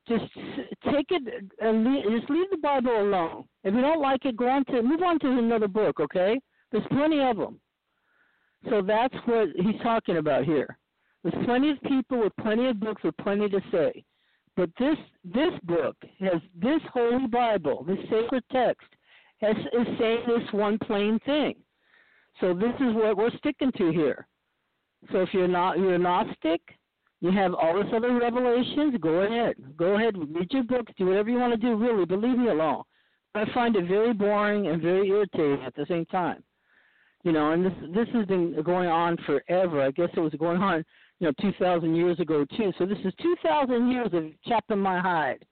Just 0.07 0.25
take 0.93 1.07
it 1.11 1.51
and 1.61 1.85
leave, 1.85 2.05
just 2.19 2.31
leave 2.31 2.51
the 2.51 2.59
Bible 2.59 3.01
alone. 3.01 3.45
If 3.63 3.75
you 3.75 3.81
don't 3.81 4.03
like 4.03 4.25
it, 4.27 4.37
go 4.37 4.49
on 4.49 4.65
to 4.67 4.83
move 4.83 5.03
on 5.03 5.19
to 5.21 5.29
another 5.29 5.69
book. 5.69 5.99
Okay, 5.99 6.39
there's 6.71 6.85
plenty 6.91 7.21
of 7.21 7.37
them. 7.37 7.59
So 8.69 8.83
that's 8.83 9.15
what 9.25 9.49
he's 9.57 9.81
talking 9.83 10.19
about 10.19 10.45
here. 10.45 10.79
There's 11.23 11.45
plenty 11.47 11.71
of 11.71 11.81
people 11.83 12.21
with 12.21 12.37
plenty 12.41 12.67
of 12.67 12.81
books 12.81 13.03
with 13.03 13.17
plenty 13.19 13.49
to 13.49 13.61
say. 13.73 14.05
But 14.57 14.71
this 14.79 14.97
this 15.25 15.53
book 15.65 15.97
has 16.21 16.41
this 16.55 16.81
holy 16.93 17.27
Bible, 17.27 17.85
this 17.85 17.99
sacred 18.11 18.45
text, 18.53 18.87
has, 19.41 19.57
is 19.57 19.87
saying 19.99 20.21
this 20.27 20.53
one 20.53 20.79
plain 20.79 21.19
thing. 21.27 21.57
So 22.41 22.53
this 22.53 22.75
is 22.81 22.95
what 22.95 23.17
we're 23.17 23.31
sticking 23.39 23.73
to 23.79 23.93
here. 23.93 24.27
So 25.13 25.21
if 25.21 25.29
you're 25.33 25.49
not 25.49 25.79
you're 25.79 25.95
a 25.95 25.99
Gnostic, 25.99 26.61
you 27.21 27.31
have 27.31 27.55
all 27.55 27.75
this 27.75 27.93
other 27.95 28.13
revelations, 28.19 28.97
go 29.01 29.23
ahead. 29.23 29.55
Go 29.77 29.95
ahead, 29.97 30.15
read 30.17 30.49
your 30.51 30.65
books, 30.65 30.93
do 30.99 31.07
whatever 31.07 31.31
you 31.31 31.39
want 31.39 31.53
to 31.53 31.57
do, 31.59 31.77
really, 31.77 32.05
but 32.05 32.21
leave 32.21 32.39
me 32.39 32.49
alone. 32.49 32.83
I 33.35 33.45
find 33.53 33.75
it 33.77 33.89
very 33.89 34.13
boring 34.13 34.67
and 34.67 34.81
very 34.81 35.09
irritating 35.09 35.65
at 35.65 35.75
the 35.75 35.87
same 35.87 36.07
time. 36.07 36.43
You 37.23 37.33
know, 37.33 37.53
and 37.53 37.65
this 37.65 37.73
this 37.95 38.09
has 38.15 38.27
been 38.27 38.61
going 38.63 38.89
on 38.89 39.17
forever. 39.25 39.81
I 39.81 39.91
guess 39.91 40.11
it 40.15 40.21
was 40.21 40.35
going 40.35 40.61
on, 40.61 40.85
you 41.21 41.27
know, 41.27 41.33
two 41.41 41.53
thousand 41.59 41.95
years 41.95 42.21
ago 42.21 42.45
too. 42.57 42.73
So 42.79 42.85
this 42.85 42.99
is 43.05 43.13
two 43.23 43.35
thousand 43.43 43.91
years 43.91 44.11
of 44.13 44.25
chapping 44.47 44.79
my 44.79 45.01
hide. 45.01 45.45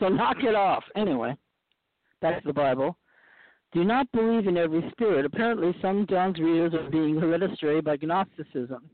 So 0.00 0.08
knock 0.08 0.38
it 0.42 0.54
off. 0.54 0.82
Anyway, 0.96 1.36
to 2.22 2.40
the 2.44 2.52
Bible 2.52 2.96
do 3.72 3.84
not 3.84 4.10
believe 4.12 4.46
in 4.46 4.56
every 4.56 4.88
spirit. 4.92 5.24
Apparently, 5.24 5.74
some 5.80 6.06
John's 6.08 6.38
readers 6.38 6.74
are 6.74 6.90
being 6.90 7.20
led 7.20 7.42
astray 7.42 7.80
by 7.80 7.96
Gnosticism. 8.00 8.90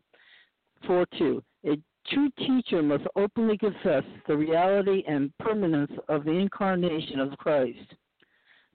4 0.86 1.06
2. 1.18 1.42
A 1.66 1.78
true 2.08 2.30
teacher 2.38 2.82
must 2.82 3.04
openly 3.16 3.56
confess 3.56 4.04
the 4.28 4.36
reality 4.36 5.02
and 5.08 5.32
permanence 5.38 5.92
of 6.08 6.24
the 6.24 6.32
incarnation 6.32 7.20
of 7.20 7.36
Christ. 7.38 7.94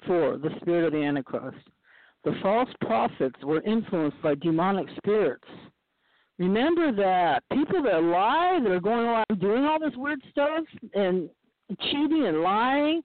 4. 0.07 0.37
The 0.37 0.49
spirit 0.61 0.85
of 0.85 0.93
the 0.93 1.03
Antichrist. 1.03 1.67
The 2.23 2.35
false 2.41 2.69
prophets 2.81 3.37
were 3.43 3.61
influenced 3.61 4.21
by 4.21 4.35
demonic 4.35 4.87
spirits. 4.97 5.47
Remember 6.37 6.91
that 6.91 7.43
people 7.53 7.83
that 7.83 8.01
lie, 8.01 8.59
that 8.63 8.71
are 8.71 8.79
going 8.79 9.05
around 9.05 9.39
doing 9.39 9.63
all 9.63 9.79
this 9.79 9.95
weird 9.95 10.21
stuff 10.31 10.65
and 10.95 11.29
cheating 11.79 12.25
and 12.25 12.41
lying 12.41 13.01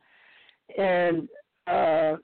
and 0.79 1.29
uh, 1.67 2.17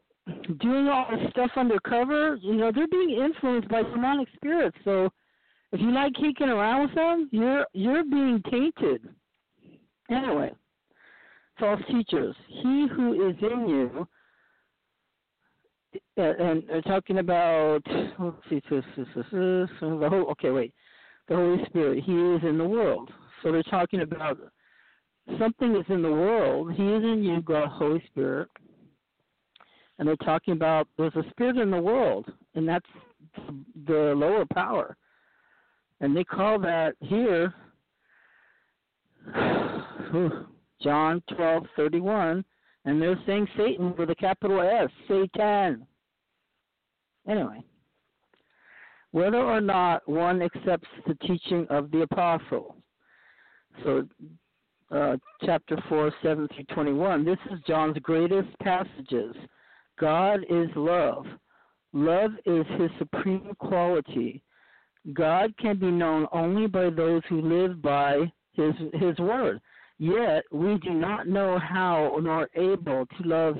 doing 0.60 0.88
all 0.88 1.06
this 1.10 1.30
stuff 1.30 1.50
undercover, 1.56 2.36
you 2.40 2.54
know, 2.54 2.70
they're 2.72 2.88
being 2.88 3.20
influenced 3.22 3.68
by 3.68 3.82
demonic 3.82 4.28
spirits. 4.36 4.76
So 4.84 5.10
if 5.72 5.80
you 5.80 5.92
like 5.92 6.14
kicking 6.14 6.48
around 6.48 6.82
with 6.82 6.94
them, 6.94 7.28
you're 7.32 7.66
you're 7.72 8.04
being 8.04 8.42
tainted. 8.50 9.08
Anyway, 10.10 10.52
false 11.58 11.80
teachers. 11.90 12.36
He 12.46 12.86
who 12.94 13.28
is 13.28 13.36
in 13.40 13.68
you, 13.68 14.08
and 16.16 16.62
they're 16.68 16.82
talking 16.82 17.18
about 17.18 17.82
let's 18.18 18.36
see, 18.48 18.62
the 18.70 19.68
whole. 19.80 20.30
Okay, 20.32 20.50
wait, 20.50 20.72
the 21.28 21.34
Holy 21.34 21.64
Spirit. 21.66 22.04
He 22.04 22.12
is 22.12 22.42
in 22.42 22.58
the 22.58 22.68
world. 22.68 23.10
So 23.42 23.50
they're 23.50 23.62
talking 23.64 24.02
about 24.02 24.38
something 25.38 25.74
is 25.74 25.84
in 25.88 26.02
the 26.02 26.10
world. 26.10 26.72
He 26.74 26.82
is 26.82 27.02
in 27.02 27.24
you, 27.24 27.40
God, 27.42 27.68
Holy 27.68 28.02
Spirit 28.10 28.48
and 30.02 30.08
they're 30.08 30.16
talking 30.16 30.52
about 30.52 30.88
there's 30.98 31.14
a 31.14 31.22
spirit 31.30 31.58
in 31.58 31.70
the 31.70 31.80
world, 31.80 32.26
and 32.56 32.66
that's 32.66 32.88
the 33.86 34.12
lower 34.16 34.44
power, 34.52 34.96
and 36.00 36.16
they 36.16 36.24
call 36.24 36.58
that 36.58 36.96
here 36.98 37.54
John 40.82 41.22
twelve 41.36 41.66
thirty 41.76 42.00
one, 42.00 42.44
and 42.84 43.00
they're 43.00 43.20
saying 43.26 43.46
Satan 43.56 43.94
with 43.96 44.10
a 44.10 44.16
capital 44.16 44.60
S, 44.60 44.90
Satan. 45.06 45.86
Anyway, 47.28 47.62
whether 49.12 49.38
or 49.38 49.60
not 49.60 50.02
one 50.08 50.42
accepts 50.42 50.88
the 51.06 51.14
teaching 51.24 51.64
of 51.70 51.92
the 51.92 52.00
apostle. 52.00 52.74
So, 53.84 54.08
uh, 54.90 55.16
chapter 55.46 55.80
4, 55.88 56.12
7 56.24 56.48
through 56.48 56.64
21. 56.74 57.24
This 57.24 57.38
is 57.52 57.60
John's 57.68 57.96
greatest 58.02 58.48
passages 58.58 59.36
God 59.98 60.40
is 60.48 60.68
love. 60.74 61.26
Love 61.92 62.32
is 62.46 62.64
his 62.78 62.90
supreme 62.98 63.52
quality. 63.58 64.42
God 65.12 65.54
can 65.58 65.78
be 65.78 65.90
known 65.90 66.26
only 66.32 66.66
by 66.66 66.90
those 66.90 67.22
who 67.28 67.40
live 67.42 67.82
by 67.82 68.32
his 68.52 68.74
his 68.94 69.18
word. 69.18 69.60
Yet 69.98 70.44
we 70.50 70.78
do 70.78 70.90
not 70.90 71.26
know 71.26 71.58
how 71.58 72.16
nor 72.22 72.48
able 72.54 73.06
to 73.06 73.28
love 73.28 73.56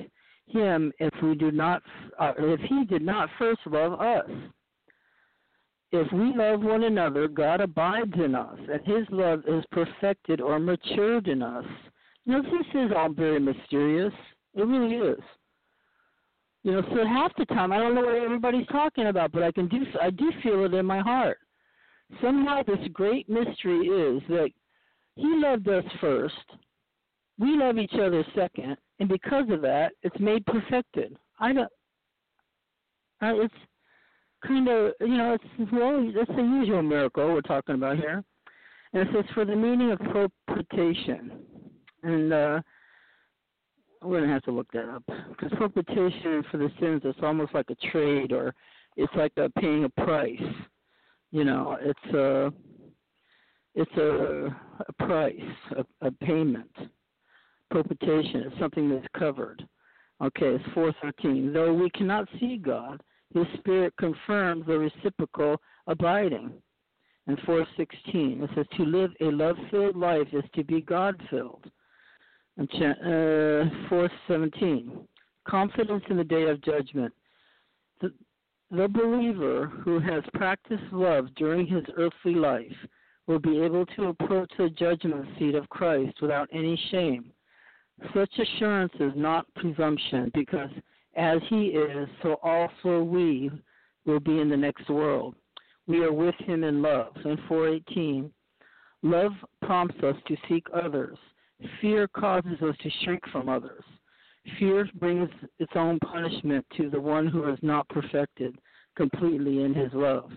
him 0.47 0.91
if 0.99 1.13
we 1.21 1.35
do 1.35 1.51
not 1.51 1.83
uh, 2.19 2.33
if 2.37 2.59
he 2.61 2.85
did 2.85 3.01
not 3.01 3.29
first 3.37 3.61
love 3.65 3.99
us. 3.99 4.29
If 5.91 6.11
we 6.11 6.33
love 6.35 6.61
one 6.61 6.83
another, 6.83 7.27
God 7.27 7.61
abides 7.61 8.13
in 8.15 8.33
us, 8.33 8.57
and 8.57 8.81
his 8.83 9.05
love 9.11 9.43
is 9.47 9.63
perfected 9.71 10.41
or 10.41 10.59
matured 10.59 11.27
in 11.27 11.43
us. 11.43 11.65
Now 12.25 12.41
this 12.41 12.67
is 12.73 12.91
all 12.95 13.09
very 13.09 13.39
mysterious. 13.39 14.13
It 14.55 14.63
really 14.63 14.95
is. 14.95 15.23
You 16.63 16.71
know, 16.71 16.81
so 16.93 17.05
half 17.05 17.31
the 17.37 17.45
time 17.45 17.71
I 17.71 17.77
don't 17.77 17.93
know 17.93 18.01
what 18.01 18.15
everybody's 18.15 18.67
talking 18.67 19.07
about, 19.07 19.31
but 19.31 19.43
I 19.43 19.51
can 19.51 19.67
do 19.67 19.85
I 20.01 20.09
do 20.09 20.31
feel 20.41 20.63
it 20.63 20.73
in 20.73 20.85
my 20.85 20.99
heart. 20.99 21.37
Somehow 22.21 22.63
this 22.63 22.87
great 22.93 23.27
mystery 23.27 23.87
is 23.87 24.21
that 24.29 24.49
he 25.15 25.27
loved 25.27 25.67
us 25.67 25.83
first, 25.99 26.35
we 27.37 27.57
love 27.57 27.77
each 27.77 27.93
other 27.93 28.25
second, 28.35 28.77
and 28.99 29.09
because 29.09 29.49
of 29.49 29.61
that, 29.61 29.93
it's 30.03 30.19
made 30.19 30.45
perfected. 30.45 31.17
I 31.39 31.53
don't. 31.53 31.71
I, 33.21 33.31
it's 33.33 33.53
kind 34.45 34.67
of 34.67 34.93
you 35.01 35.17
know 35.17 35.33
it's 35.33 35.71
well 35.71 36.11
it's 36.15 36.31
the 36.31 36.41
usual 36.41 36.81
miracle 36.81 37.27
we're 37.33 37.41
talking 37.41 37.75
about 37.75 37.97
here, 37.97 38.23
and 38.93 39.01
it 39.01 39.13
says 39.13 39.25
for 39.33 39.43
the 39.45 39.55
meaning 39.55 39.91
of 39.91 39.99
propitiation, 40.45 41.31
and 42.03 42.31
uh, 42.31 42.61
we're 44.03 44.21
gonna 44.21 44.31
have 44.31 44.43
to 44.43 44.51
look 44.51 44.71
that 44.73 44.89
up 44.89 45.03
because 45.29 45.51
propitiation 45.57 46.43
for 46.51 46.57
the 46.57 46.69
sins 46.79 47.01
is 47.05 47.15
almost 47.23 47.53
like 47.53 47.69
a 47.69 47.75
trade 47.91 48.31
or 48.31 48.53
it's 48.97 49.13
like 49.15 49.31
a 49.37 49.49
paying 49.59 49.85
a 49.85 49.89
price. 49.89 50.41
You 51.31 51.43
know, 51.45 51.77
it's 51.81 52.13
a 52.13 52.53
it's 53.75 53.97
a, 53.97 54.55
a 54.87 54.93
price, 55.05 55.33
a, 55.77 56.07
a 56.07 56.11
payment. 56.11 56.71
Propitiation 57.71 58.41
is 58.41 58.53
something 58.59 58.89
that's 58.89 59.07
covered. 59.17 59.67
Okay, 60.21 60.55
it's 60.55 60.73
four 60.73 60.93
thirteen. 61.01 61.51
Though 61.51 61.73
we 61.73 61.89
cannot 61.89 62.27
see 62.39 62.57
God, 62.57 63.01
His 63.33 63.45
Spirit 63.57 63.93
confirms 63.97 64.67
the 64.67 64.77
reciprocal 64.77 65.59
abiding. 65.87 66.51
And 67.25 67.39
four 67.45 67.65
sixteen, 67.77 68.43
it 68.43 68.49
says 68.53 68.65
to 68.77 68.83
live 68.83 69.11
a 69.21 69.25
love-filled 69.31 69.95
life 69.95 70.27
is 70.33 70.43
to 70.55 70.63
be 70.63 70.81
God-filled. 72.57 72.91
Uh, 72.91 73.89
417. 73.89 75.07
Confidence 75.47 76.03
in 76.09 76.17
the 76.17 76.23
day 76.23 76.43
of 76.43 76.61
judgment. 76.61 77.13
The, 78.01 78.13
the 78.71 78.87
believer 78.87 79.67
who 79.83 79.99
has 79.99 80.23
practiced 80.33 80.83
love 80.91 81.27
during 81.35 81.67
his 81.67 81.83
earthly 81.97 82.35
life 82.35 82.75
will 83.27 83.39
be 83.39 83.59
able 83.61 83.85
to 83.85 84.07
approach 84.07 84.51
the 84.57 84.69
judgment 84.69 85.25
seat 85.39 85.55
of 85.55 85.69
Christ 85.69 86.21
without 86.21 86.49
any 86.51 86.79
shame. 86.91 87.31
Such 88.13 88.31
assurance 88.37 88.93
is 88.99 89.13
not 89.15 89.53
presumption, 89.55 90.31
because 90.33 90.69
as 91.15 91.39
he 91.49 91.67
is, 91.67 92.09
so 92.21 92.37
also 92.43 93.03
we 93.03 93.51
will 94.05 94.19
be 94.19 94.39
in 94.39 94.49
the 94.49 94.57
next 94.57 94.89
world. 94.89 95.35
We 95.87 96.03
are 96.03 96.11
with 96.11 96.35
him 96.39 96.63
in 96.63 96.81
love. 96.81 97.13
And 97.23 97.39
418. 97.47 98.31
Love 99.03 99.33
prompts 99.61 100.01
us 100.03 100.15
to 100.27 100.37
seek 100.47 100.65
others 100.73 101.17
Fear 101.81 102.07
causes 102.09 102.61
us 102.61 102.75
to 102.81 102.89
shrink 103.03 103.21
from 103.31 103.49
others. 103.49 103.83
Fear 104.59 104.89
brings 104.95 105.29
its 105.59 105.71
own 105.75 105.99
punishment 105.99 106.65
to 106.77 106.89
the 106.89 106.99
one 106.99 107.27
who 107.27 107.49
is 107.49 107.59
not 107.61 107.87
perfected 107.89 108.57
completely 108.95 109.63
in 109.63 109.73
his 109.73 109.91
love. 109.93 110.31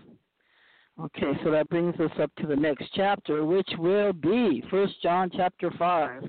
Okay, 0.99 1.33
so 1.43 1.51
that 1.51 1.69
brings 1.69 1.99
us 1.99 2.11
up 2.19 2.31
to 2.39 2.47
the 2.47 2.55
next 2.55 2.85
chapter, 2.95 3.45
which 3.45 3.69
will 3.77 4.13
be 4.13 4.63
First 4.71 4.93
John 5.03 5.29
chapter 5.35 5.69
five. 5.77 6.23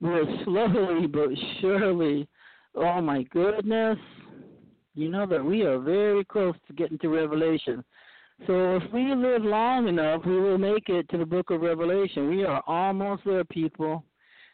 We're 0.00 0.24
slowly 0.44 1.06
but 1.06 1.28
surely, 1.60 2.26
oh 2.74 3.00
my 3.00 3.22
goodness, 3.24 3.98
you 4.94 5.08
know 5.08 5.26
that 5.26 5.44
we 5.44 5.62
are 5.62 5.78
very 5.78 6.24
close 6.24 6.56
to 6.66 6.72
getting 6.72 6.98
to 6.98 7.08
Revelation. 7.08 7.84
So 8.46 8.76
if 8.76 8.92
we 8.92 9.14
live 9.14 9.44
long 9.44 9.86
enough, 9.86 10.22
we 10.26 10.40
will 10.40 10.58
make 10.58 10.88
it 10.88 11.08
to 11.10 11.18
the 11.18 11.26
book 11.26 11.50
of 11.50 11.60
Revelation. 11.60 12.28
We 12.28 12.44
are 12.44 12.62
almost 12.66 13.22
there, 13.24 13.44
people. 13.44 14.04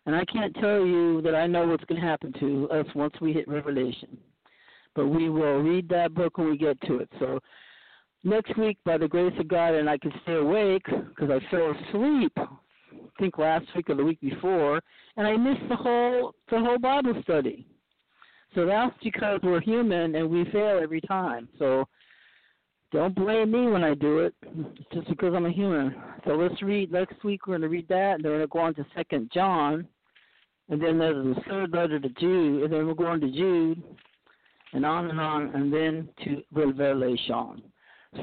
And 0.07 0.15
I 0.17 0.25
can't 0.25 0.55
tell 0.55 0.85
you 0.85 1.21
that 1.23 1.35
I 1.35 1.47
know 1.47 1.67
what's 1.67 1.85
going 1.85 2.01
to 2.01 2.07
happen 2.07 2.33
to 2.41 2.71
us 2.71 2.87
once 2.95 3.15
we 3.21 3.33
hit 3.33 3.47
Revelation. 3.49 4.17
But 4.95 5.07
we 5.07 5.29
will 5.29 5.59
read 5.59 5.89
that 5.91 6.15
book 6.15 6.39
when 6.39 6.51
we 6.51 6.59
get 6.59 6.81
to 6.83 6.99
it. 6.99 7.11
So 7.19 7.39
next 8.25 8.57
week, 8.57 8.79
by 8.85 8.99
the 8.99 9.09
grace 9.09 9.35
of 9.39 9.49
God, 9.49 9.75
and 9.75 9.89
I 9.89 9.99
can 9.99 10.13
stay 10.23 10.35
awake 10.35 10.85
because 10.87 11.31
I 11.31 11.41
fell 11.51 11.75
asleep. 11.89 12.33
I 12.37 13.23
think 13.23 13.39
last 13.39 13.67
week 13.77 13.91
or 13.91 13.95
the 13.95 14.05
week 14.05 14.21
before, 14.21 14.81
and 15.17 15.27
I 15.27 15.37
missed 15.37 15.69
the 15.69 15.77
whole 15.77 16.35
the 16.51 16.59
whole 16.59 16.79
Bible 16.79 17.15
study. 17.23 17.67
So 18.55 18.67
that's 18.67 18.95
because 19.03 19.41
we're 19.43 19.61
human 19.61 20.17
and 20.17 20.29
we 20.29 20.45
fail 20.51 20.81
every 20.83 21.01
time. 21.03 21.49
So 21.59 21.87
don't 22.93 23.15
blame 23.15 23.53
me 23.53 23.69
when 23.69 23.85
I 23.85 23.95
do 23.95 24.19
it. 24.19 24.35
Just 24.93 25.09
because 25.09 25.35
I'm 25.35 25.47
a 25.47 25.53
human. 25.53 25.95
So 26.27 26.33
let's 26.33 26.61
read 26.63 26.93
next 26.93 27.23
week. 27.25 27.47
We're 27.47 27.59
going 27.59 27.63
to 27.63 27.69
read 27.69 27.89
that, 27.89 28.15
and 28.17 28.25
then 28.25 28.33
we're 28.33 28.47
going 28.47 28.49
to 28.49 28.53
go 28.53 28.59
on 28.59 28.75
to 28.75 28.87
Second 28.95 29.31
John, 29.33 29.87
and 30.69 30.83
then 30.83 30.99
there's 30.99 31.35
the 31.35 31.41
third 31.49 31.73
letter 31.73 32.01
to 32.01 32.09
Jude, 32.09 32.65
and 32.65 32.73
then 32.73 32.87
we're 32.87 32.95
going 32.95 33.21
to 33.21 33.31
Jude, 33.31 33.83
and 34.73 34.85
on 34.85 35.11
and 35.11 35.21
on, 35.21 35.55
and 35.55 35.73
then 35.73 36.09
to 36.25 36.43
Revelation. 36.53 37.63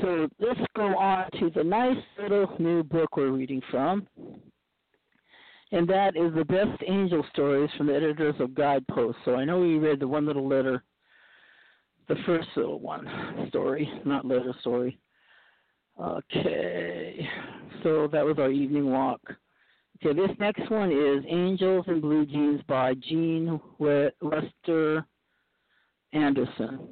So 0.02 0.28
let's 0.40 0.60
go 0.76 0.98
on 0.98 1.30
to 1.40 1.50
the 1.50 1.64
nice 1.64 1.98
little 2.22 2.54
new 2.60 2.84
book 2.84 3.16
we're 3.16 3.32
reading 3.32 3.62
from, 3.72 4.06
and 5.72 5.88
that 5.88 6.18
is 6.18 6.34
the 6.34 6.46
best 6.46 6.82
angel 6.86 7.26
stories 7.32 7.70
from 7.78 7.88
the 7.88 7.96
editors 7.96 8.36
of 8.40 8.54
Guidepost. 8.54 9.18
So 9.24 9.36
I 9.36 9.46
know 9.46 9.60
we 9.60 9.78
read 9.78 10.02
the 10.02 10.08
one 10.08 10.26
little 10.26 10.48
letter 10.48 10.84
the 12.08 12.16
first 12.26 12.48
little 12.56 12.80
one 12.80 13.08
story, 13.50 13.92
not 14.06 14.26
little 14.26 14.56
story. 14.62 14.98
Okay, 16.00 17.28
so 17.84 18.08
that 18.12 18.26
was 18.26 18.38
our 18.38 18.52
evening 18.52 18.92
walk. 18.92 19.22
Okay, 19.98 20.14
this 20.16 20.36
next 20.40 20.70
one 20.70 20.92
is 20.92 21.24
Angels 21.28 21.86
in 21.88 22.00
Blue 22.02 22.26
Jeans 22.26 22.62
by 22.68 22.94
Joan 22.96 23.60
Wester 23.80 25.06
Anderson. 26.14 26.88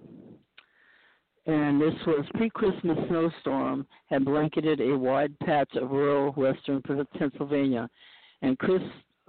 And 1.46 1.80
this 1.80 1.94
was 2.08 2.26
pre-Christmas 2.34 2.98
snowstorm 3.08 3.86
had 4.08 4.26
blanketed 4.26 4.82
a 4.82 4.98
wide 4.98 5.38
patch 5.40 5.70
of 5.76 5.92
rural 5.92 6.32
western 6.32 6.82
Pennsylvania, 7.16 7.88
and 8.42 8.58
Chris 8.58 8.82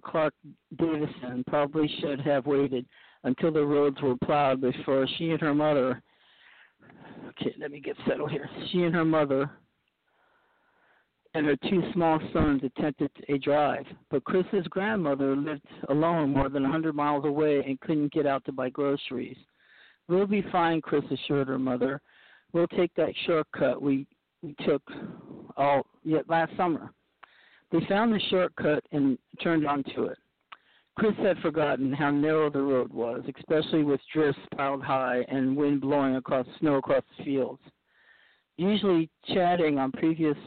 Clark 0.02 0.32
Davison 0.78 1.44
probably 1.46 1.86
should 2.00 2.20
have 2.22 2.46
waited 2.46 2.86
until 3.26 3.52
the 3.52 3.64
roads 3.64 4.00
were 4.00 4.16
plowed 4.24 4.60
before 4.60 5.06
she 5.18 5.30
and 5.30 5.40
her 5.40 5.54
mother 5.54 6.02
okay, 7.28 7.54
let 7.58 7.70
me 7.70 7.80
get 7.80 7.96
settled 8.06 8.30
here. 8.30 8.48
She 8.70 8.82
and 8.84 8.94
her 8.94 9.04
mother 9.04 9.50
and 11.34 11.46
her 11.46 11.56
two 11.68 11.82
small 11.92 12.18
sons 12.32 12.62
attempted 12.64 13.10
a 13.28 13.38
drive, 13.38 13.84
but 14.10 14.24
Chris's 14.24 14.66
grandmother 14.68 15.36
lived 15.36 15.66
alone 15.88 16.30
more 16.30 16.48
than 16.48 16.62
a 16.62 16.68
100 16.68 16.94
miles 16.94 17.24
away 17.24 17.62
and 17.66 17.80
couldn't 17.80 18.12
get 18.12 18.26
out 18.26 18.44
to 18.46 18.52
buy 18.52 18.70
groceries. 18.70 19.36
We'll 20.08 20.26
be 20.26 20.44
fine, 20.52 20.80
Chris 20.80 21.04
assured 21.10 21.48
her 21.48 21.58
mother. 21.58 22.00
We'll 22.52 22.68
take 22.68 22.94
that 22.94 23.12
shortcut 23.26 23.82
we 23.82 24.06
we 24.42 24.54
took 24.64 24.82
all 25.56 25.86
yet 26.04 26.28
last 26.28 26.56
summer. 26.56 26.90
They 27.72 27.80
found 27.88 28.12
the 28.12 28.20
shortcut 28.30 28.84
and 28.92 29.18
turned 29.42 29.66
onto 29.66 30.04
it. 30.04 30.18
Chris 30.96 31.14
had 31.18 31.38
forgotten 31.40 31.92
how 31.92 32.10
narrow 32.10 32.48
the 32.48 32.60
road 32.60 32.90
was, 32.90 33.22
especially 33.36 33.84
with 33.84 34.00
drifts 34.14 34.40
piled 34.56 34.82
high 34.82 35.24
and 35.28 35.54
wind 35.54 35.82
blowing 35.82 36.16
across 36.16 36.46
snow 36.58 36.76
across 36.76 37.02
the 37.18 37.24
fields. 37.24 37.60
Usually 38.56 39.10
chatting 39.34 39.78
on 39.78 39.92
previous 39.92 40.38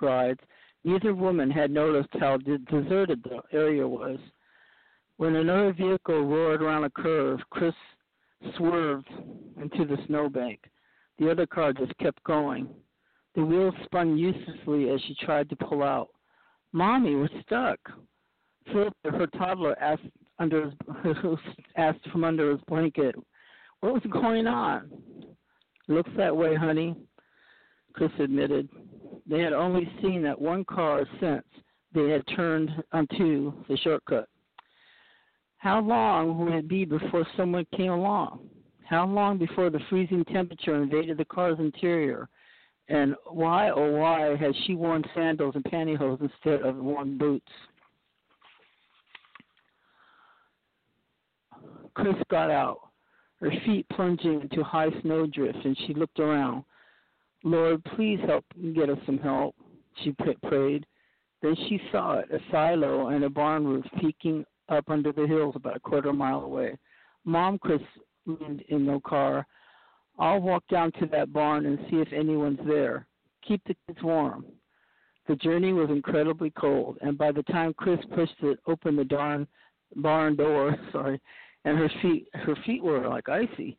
rides, 0.00 0.40
neither 0.82 1.14
woman 1.14 1.50
had 1.50 1.70
noticed 1.70 2.08
how 2.18 2.38
deserted 2.38 3.22
the 3.22 3.42
area 3.52 3.86
was. 3.86 4.18
When 5.18 5.36
another 5.36 5.74
vehicle 5.74 6.24
roared 6.24 6.62
around 6.62 6.84
a 6.84 6.90
curve, 6.90 7.40
Chris 7.50 7.74
swerved 8.56 9.08
into 9.60 9.84
the 9.84 9.98
snowbank. 10.06 10.60
The 11.18 11.30
other 11.30 11.46
car 11.46 11.74
just 11.74 11.96
kept 11.98 12.22
going. 12.24 12.68
The 13.34 13.44
wheels 13.44 13.74
spun 13.84 14.16
uselessly 14.16 14.88
as 14.88 15.00
she 15.02 15.14
tried 15.26 15.50
to 15.50 15.56
pull 15.56 15.82
out. 15.82 16.08
Mommy, 16.72 17.14
we're 17.14 17.28
stuck. 17.42 17.78
Philip, 18.72 18.94
her 19.04 19.26
toddler, 19.38 19.78
asked 19.80 20.02
under 20.38 20.72
his, 21.04 21.16
asked 21.76 22.08
from 22.10 22.24
under 22.24 22.50
his 22.50 22.60
blanket, 22.68 23.14
"What 23.80 23.94
was 23.94 24.02
going 24.10 24.46
on?" 24.46 24.90
Looks 25.88 26.10
that 26.16 26.36
way, 26.36 26.54
honey. 26.54 26.94
Chris 27.94 28.12
admitted. 28.18 28.68
They 29.26 29.40
had 29.40 29.52
only 29.52 29.90
seen 30.00 30.22
that 30.22 30.40
one 30.40 30.64
car 30.64 31.04
since 31.20 31.44
they 31.92 32.10
had 32.10 32.22
turned 32.36 32.70
onto 32.92 33.52
the 33.68 33.76
shortcut. 33.78 34.28
How 35.56 35.80
long 35.80 36.38
would 36.38 36.54
it 36.54 36.68
be 36.68 36.84
before 36.84 37.26
someone 37.36 37.66
came 37.76 37.90
along? 37.90 38.48
How 38.84 39.06
long 39.06 39.36
before 39.38 39.70
the 39.70 39.80
freezing 39.90 40.24
temperature 40.26 40.80
invaded 40.82 41.18
the 41.18 41.24
car's 41.24 41.58
interior? 41.58 42.28
And 42.88 43.14
why, 43.26 43.70
oh 43.70 43.92
why, 43.96 44.36
had 44.36 44.54
she 44.64 44.74
worn 44.74 45.04
sandals 45.14 45.56
and 45.56 45.64
pantyhose 45.64 46.20
instead 46.20 46.62
of 46.62 46.76
warm 46.76 47.18
boots? 47.18 47.50
Chris 51.98 52.16
got 52.30 52.50
out, 52.50 52.80
her 53.40 53.50
feet 53.66 53.86
plunging 53.90 54.40
into 54.42 54.62
high 54.62 54.90
snowdrifts, 55.02 55.60
and 55.64 55.76
she 55.86 55.94
looked 55.94 56.20
around. 56.20 56.64
Lord, 57.42 57.82
please 57.96 58.20
help 58.26 58.44
get 58.74 58.88
us 58.88 58.98
some 59.04 59.18
help, 59.18 59.56
she 60.02 60.14
prayed. 60.42 60.86
Then 61.42 61.56
she 61.68 61.80
saw 61.90 62.18
it, 62.18 62.30
a 62.32 62.38
silo 62.50 63.08
and 63.08 63.24
a 63.24 63.30
barn 63.30 63.66
roof 63.66 63.84
peeking 64.00 64.44
up 64.68 64.88
under 64.88 65.12
the 65.12 65.26
hills 65.26 65.54
about 65.56 65.76
a 65.76 65.80
quarter 65.80 66.12
mile 66.12 66.40
away. 66.40 66.76
Mom, 67.24 67.58
Chris 67.58 67.80
leaned 68.26 68.62
in 68.68 68.86
the 68.86 69.00
car. 69.00 69.46
I'll 70.18 70.40
walk 70.40 70.64
down 70.68 70.92
to 71.00 71.06
that 71.06 71.32
barn 71.32 71.66
and 71.66 71.78
see 71.90 71.96
if 71.96 72.12
anyone's 72.12 72.60
there. 72.66 73.06
Keep 73.46 73.62
the 73.66 73.76
kids 73.86 74.02
warm. 74.02 74.44
The 75.26 75.36
journey 75.36 75.72
was 75.72 75.90
incredibly 75.90 76.50
cold, 76.50 76.98
and 77.02 77.18
by 77.18 77.32
the 77.32 77.42
time 77.44 77.74
Chris 77.74 78.00
pushed 78.14 78.42
it 78.42 78.58
open 78.66 78.96
the 78.96 79.04
darn 79.04 79.46
barn 79.96 80.36
door, 80.36 80.76
sorry, 80.92 81.20
and 81.64 81.78
her 81.78 81.90
feet 82.02 82.28
her 82.34 82.56
feet 82.66 82.82
were 82.82 83.08
like 83.08 83.28
icy. 83.28 83.76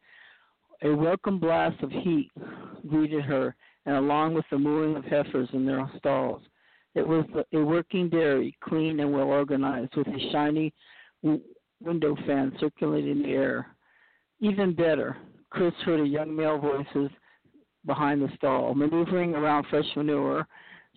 A 0.84 0.90
welcome 0.90 1.40
blast 1.40 1.82
of 1.84 1.92
heat 1.92 2.32
greeted 2.88 3.24
her, 3.26 3.56
and 3.86 3.96
along 3.96 4.34
with 4.34 4.46
the 4.50 4.58
mooing 4.58 4.96
of 4.96 5.04
heifers 5.04 5.50
in 5.54 5.66
their 5.66 5.90
stalls. 5.98 6.42
It 6.96 7.08
was 7.08 7.26
a 7.54 7.60
working 7.60 8.10
dairy, 8.10 8.58
clean 8.62 9.00
and 9.00 9.14
well 9.14 9.28
organized, 9.28 9.96
with 9.96 10.08
a 10.08 10.30
shiny 10.32 10.74
window 11.82 12.16
fan 12.26 12.56
circulating 12.60 13.22
the 13.24 13.30
air. 13.30 13.68
Even 14.40 14.74
better, 14.74 15.18
Chris 15.50 15.74
heard 15.86 16.00
a 16.00 16.08
young 16.08 16.36
male 16.36 16.58
voices 16.58 17.12
behind 17.86 18.22
the 18.22 18.30
stall. 18.36 18.74
Maneuvering 18.74 19.36
around 19.36 19.66
fresh 19.70 19.86
manure, 19.96 20.48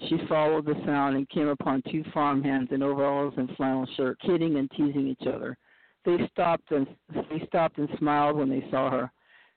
she 0.08 0.18
followed 0.28 0.66
the 0.66 0.74
sound 0.84 1.16
and 1.16 1.28
came 1.28 1.48
upon 1.48 1.82
two 1.90 2.04
farmhands 2.12 2.70
in 2.72 2.82
overalls 2.82 3.34
and 3.36 3.50
flannel 3.56 3.86
shirts, 3.96 4.20
kidding 4.24 4.56
and 4.56 4.70
teasing 4.70 5.08
each 5.08 5.26
other. 5.26 5.56
They 6.04 6.18
stopped 6.32 6.70
and 6.70 6.86
they 7.30 7.44
stopped 7.46 7.78
and 7.78 7.88
smiled 7.98 8.36
when 8.36 8.48
they 8.48 8.64
saw 8.70 8.90
her. 8.90 9.10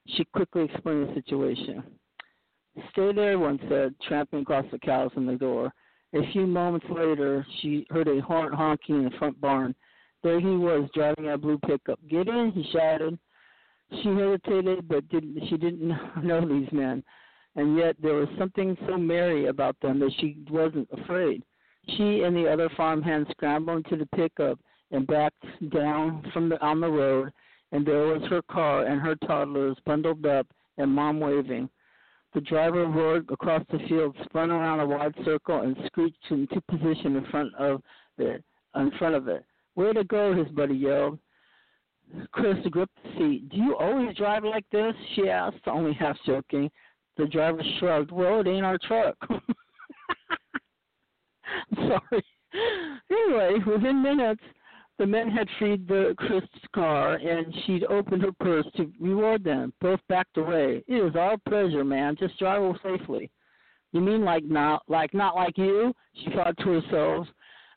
She 0.08 0.24
quickly 0.24 0.64
explained 0.64 1.08
the 1.08 1.14
situation. 1.14 1.82
Stay 2.92 3.12
there, 3.12 3.38
one 3.38 3.58
said, 3.68 3.94
tramping 4.06 4.40
across 4.40 4.66
the 4.70 4.78
cows 4.78 5.10
in 5.16 5.26
the 5.26 5.36
door. 5.36 5.72
A 6.14 6.32
few 6.32 6.46
moments 6.46 6.86
later, 6.88 7.44
she 7.60 7.86
heard 7.90 8.06
a 8.06 8.20
horn 8.20 8.52
honking 8.52 8.96
in 8.96 9.04
the 9.04 9.18
front 9.18 9.40
barn. 9.40 9.74
There 10.22 10.40
he 10.40 10.56
was, 10.56 10.88
driving 10.94 11.30
a 11.30 11.38
blue 11.38 11.58
pickup. 11.58 11.98
Get 12.08 12.28
in, 12.28 12.52
he 12.52 12.68
shouted. 12.72 13.18
She 13.90 14.08
hesitated, 14.08 14.88
but 14.88 15.08
didn't, 15.08 15.40
she 15.48 15.56
didn't 15.56 15.88
know 16.22 16.46
these 16.46 16.70
men, 16.72 17.02
and 17.54 17.76
yet 17.76 17.96
there 18.00 18.14
was 18.14 18.28
something 18.38 18.76
so 18.86 18.96
merry 18.96 19.46
about 19.46 19.76
them 19.80 19.98
that 20.00 20.12
she 20.18 20.38
wasn't 20.50 20.88
afraid. 20.92 21.42
She 21.96 22.22
and 22.22 22.36
the 22.36 22.50
other 22.50 22.68
farmhands 22.76 23.30
scrambled 23.30 23.84
into 23.84 23.96
the 23.96 24.16
pickup 24.16 24.58
and 24.90 25.06
backed 25.06 25.44
down 25.70 26.28
from 26.32 26.48
the 26.48 26.60
on 26.64 26.80
the 26.80 26.88
road, 26.88 27.32
and 27.72 27.86
there 27.86 28.06
was 28.06 28.22
her 28.30 28.42
car 28.42 28.86
and 28.86 29.00
her 29.00 29.16
toddlers 29.26 29.76
bundled 29.84 30.24
up 30.26 30.46
and 30.78 30.90
mom 30.90 31.20
waving. 31.20 31.68
The 32.34 32.40
driver 32.42 32.86
roared 32.86 33.30
across 33.30 33.62
the 33.70 33.78
field, 33.88 34.16
spun 34.24 34.50
around 34.50 34.80
a 34.80 34.86
wide 34.86 35.14
circle, 35.24 35.62
and 35.62 35.76
screeched 35.86 36.18
into 36.30 36.60
position 36.68 37.16
in 37.16 37.24
front 37.30 37.54
of 37.54 37.82
it. 38.18 38.44
In 38.74 38.90
front 38.98 39.14
of 39.14 39.26
it. 39.28 39.44
Way 39.74 39.92
to 39.94 40.04
go! 40.04 40.34
His 40.34 40.48
buddy 40.48 40.74
yelled. 40.74 41.18
Chris 42.32 42.56
gripped 42.70 42.96
the 43.02 43.10
seat. 43.18 43.48
Do 43.48 43.56
you 43.56 43.76
always 43.76 44.14
drive 44.16 44.44
like 44.44 44.66
this? 44.70 44.94
She 45.14 45.28
asked, 45.28 45.66
only 45.66 45.92
half 45.94 46.16
joking. 46.24 46.70
The 47.16 47.26
driver 47.26 47.62
shrugged. 47.78 48.10
Well, 48.12 48.40
it 48.40 48.46
ain't 48.46 48.64
our 48.64 48.78
truck. 48.78 49.16
I'm 49.30 49.40
sorry. 51.74 52.24
Anyway, 53.10 53.58
within 53.66 54.02
minutes, 54.02 54.42
the 54.98 55.06
men 55.06 55.28
had 55.30 55.48
freed 55.58 55.86
the 55.86 56.14
Chris's 56.16 56.48
car, 56.74 57.14
and 57.14 57.54
she'd 57.64 57.84
opened 57.84 58.22
her 58.22 58.32
purse 58.40 58.66
to 58.76 58.90
reward 58.98 59.44
them. 59.44 59.72
Both 59.80 60.00
backed 60.08 60.36
away. 60.38 60.82
It 60.86 61.02
was 61.02 61.16
our 61.16 61.36
pleasure, 61.48 61.84
man. 61.84 62.16
Just 62.18 62.38
drive 62.38 62.74
safely. 62.82 63.30
You 63.92 64.00
mean 64.00 64.24
like 64.24 64.44
not 64.44 64.82
like 64.88 65.14
not 65.14 65.34
like 65.34 65.56
you? 65.58 65.94
She 66.14 66.30
thought 66.30 66.56
to 66.58 66.80
herself. 66.80 67.26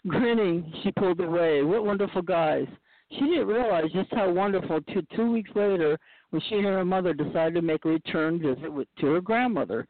Grinning, 0.08 0.72
she 0.82 0.92
pulled 0.92 1.20
away. 1.20 1.62
What 1.62 1.86
wonderful 1.86 2.22
guys. 2.22 2.68
She 3.12 3.22
didn't 3.22 3.48
realize 3.48 3.92
just 3.94 4.14
how 4.14 4.32
wonderful 4.32 4.80
two 5.16 5.32
weeks 5.32 5.50
later 5.56 5.98
when 6.30 6.42
she 6.48 6.56
and 6.56 6.66
her 6.66 6.86
mother 6.86 7.14
decided 7.14 7.56
to 7.56 7.62
make 7.62 7.84
a 7.86 7.90
return 7.90 8.40
visit 8.40 8.72
with, 8.72 8.88
to 9.00 9.08
her 9.08 9.22
grandmother. 9.22 9.88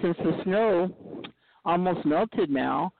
Since 0.00 0.16
the 0.18 0.40
snow 0.44 0.94
almost 1.64 2.06
melted 2.06 2.50
now, 2.50 2.92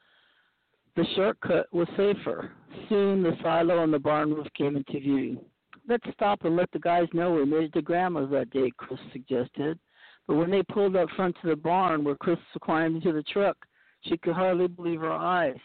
the 0.96 1.06
shortcut 1.14 1.66
was 1.72 1.88
safer. 1.96 2.52
Soon 2.88 3.22
the 3.22 3.36
silo 3.42 3.82
and 3.82 3.92
the 3.92 3.98
barn 3.98 4.32
roof 4.32 4.46
came 4.56 4.76
into 4.76 5.00
view. 5.00 5.44
Let's 5.88 6.06
stop 6.12 6.44
and 6.44 6.56
let 6.56 6.70
the 6.72 6.78
guys 6.78 7.08
know 7.12 7.32
we 7.32 7.44
made 7.44 7.64
it 7.64 7.72
to 7.74 7.82
Grandma's 7.82 8.30
that 8.30 8.50
day, 8.50 8.70
Chris 8.76 9.00
suggested. 9.12 9.78
But 10.26 10.36
when 10.36 10.50
they 10.50 10.62
pulled 10.62 10.96
up 10.96 11.08
front 11.16 11.36
to 11.42 11.48
the 11.48 11.56
barn 11.56 12.04
where 12.04 12.14
Chris 12.14 12.38
climbed 12.62 12.96
into 12.96 13.12
the 13.12 13.24
truck, 13.24 13.56
she 14.02 14.16
could 14.16 14.34
hardly 14.34 14.68
believe 14.68 15.00
her 15.00 15.12
eyes. 15.12 15.58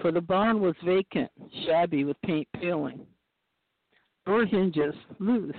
For 0.00 0.12
the 0.12 0.20
barn 0.20 0.60
was 0.60 0.74
vacant, 0.84 1.30
shabby 1.66 2.04
with 2.04 2.20
paint 2.22 2.48
peeling. 2.60 3.06
Door 4.26 4.46
hinges 4.46 4.94
loose. 5.18 5.56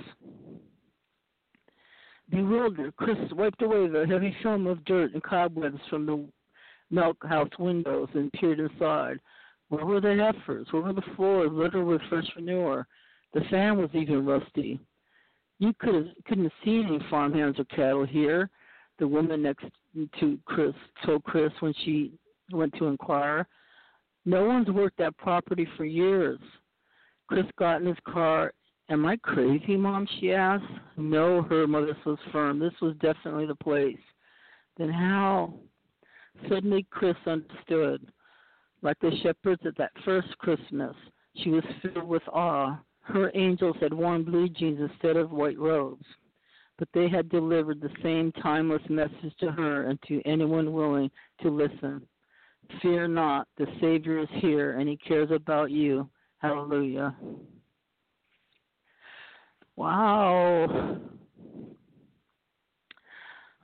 Bewildered, 2.29 2.95
Chris 2.95 3.17
wiped 3.31 3.61
away 3.61 3.87
the 3.87 4.05
heavy 4.07 4.35
film 4.43 4.67
of 4.67 4.85
dirt 4.85 5.13
and 5.13 5.23
cobwebs 5.23 5.81
from 5.89 6.05
the 6.05 6.27
milk 6.91 7.17
house 7.27 7.49
windows 7.57 8.09
and 8.13 8.31
peered 8.33 8.59
inside. 8.59 9.19
Where 9.69 9.85
were 9.85 10.01
the 10.01 10.15
heifers? 10.15 10.67
Where 10.71 10.81
were 10.81 10.93
the 10.93 11.03
floors 11.15 11.49
littered 11.51 11.85
with 11.85 12.01
fresh 12.09 12.27
manure? 12.35 12.87
The 13.33 13.41
fan 13.51 13.77
was 13.77 13.89
even 13.93 14.25
rusty. 14.25 14.79
You 15.59 15.73
could 15.79 15.93
have, 15.93 16.05
couldn't 16.25 16.51
see 16.63 16.83
any 16.85 16.99
farmhands 17.09 17.59
or 17.59 17.65
cattle 17.65 18.05
here. 18.05 18.49
The 18.97 19.07
woman 19.07 19.43
next 19.43 19.65
to 20.19 20.39
Chris 20.45 20.73
told 21.05 21.23
Chris 21.23 21.51
when 21.59 21.73
she 21.85 22.13
went 22.51 22.73
to 22.77 22.87
inquire. 22.87 23.47
No 24.25 24.45
one's 24.45 24.69
worked 24.69 24.97
that 24.97 25.17
property 25.17 25.67
for 25.77 25.85
years. 25.85 26.39
Chris 27.27 27.45
got 27.57 27.81
in 27.81 27.87
his 27.87 27.97
car. 28.07 28.53
Am 28.89 29.05
I 29.05 29.17
crazy, 29.17 29.77
Mom? 29.77 30.07
she 30.19 30.33
asked. 30.33 30.63
No, 30.97 31.43
her 31.43 31.67
mother 31.67 31.95
was 32.05 32.17
firm. 32.31 32.57
This 32.59 32.73
was 32.81 32.95
definitely 33.01 33.45
the 33.45 33.55
place. 33.55 33.97
Then 34.77 34.89
how? 34.89 35.53
Suddenly, 36.49 36.87
Chris 36.89 37.15
understood. 37.27 38.11
Like 38.81 38.99
the 38.99 39.11
shepherds 39.23 39.61
at 39.65 39.77
that 39.77 39.91
first 40.05 40.37
Christmas, 40.37 40.95
she 41.35 41.49
was 41.49 41.63
filled 41.81 42.07
with 42.07 42.23
awe. 42.31 42.79
Her 43.01 43.31
angels 43.33 43.75
had 43.81 43.93
worn 43.93 44.23
blue 44.23 44.47
jeans 44.49 44.79
instead 44.79 45.17
of 45.17 45.31
white 45.31 45.57
robes, 45.57 46.05
but 46.77 46.87
they 46.93 47.09
had 47.09 47.29
delivered 47.29 47.81
the 47.81 47.89
same 48.03 48.31
timeless 48.33 48.81
message 48.89 49.33
to 49.39 49.51
her 49.51 49.87
and 49.87 49.99
to 50.07 50.21
anyone 50.25 50.71
willing 50.71 51.09
to 51.41 51.49
listen. 51.49 52.05
Fear 52.81 53.07
not, 53.09 53.47
the 53.57 53.65
Savior 53.81 54.19
is 54.19 54.29
here 54.33 54.79
and 54.79 54.87
he 54.87 54.95
cares 54.95 55.31
about 55.31 55.71
you. 55.71 56.07
Hallelujah. 56.37 57.15
Wow. 59.75 60.99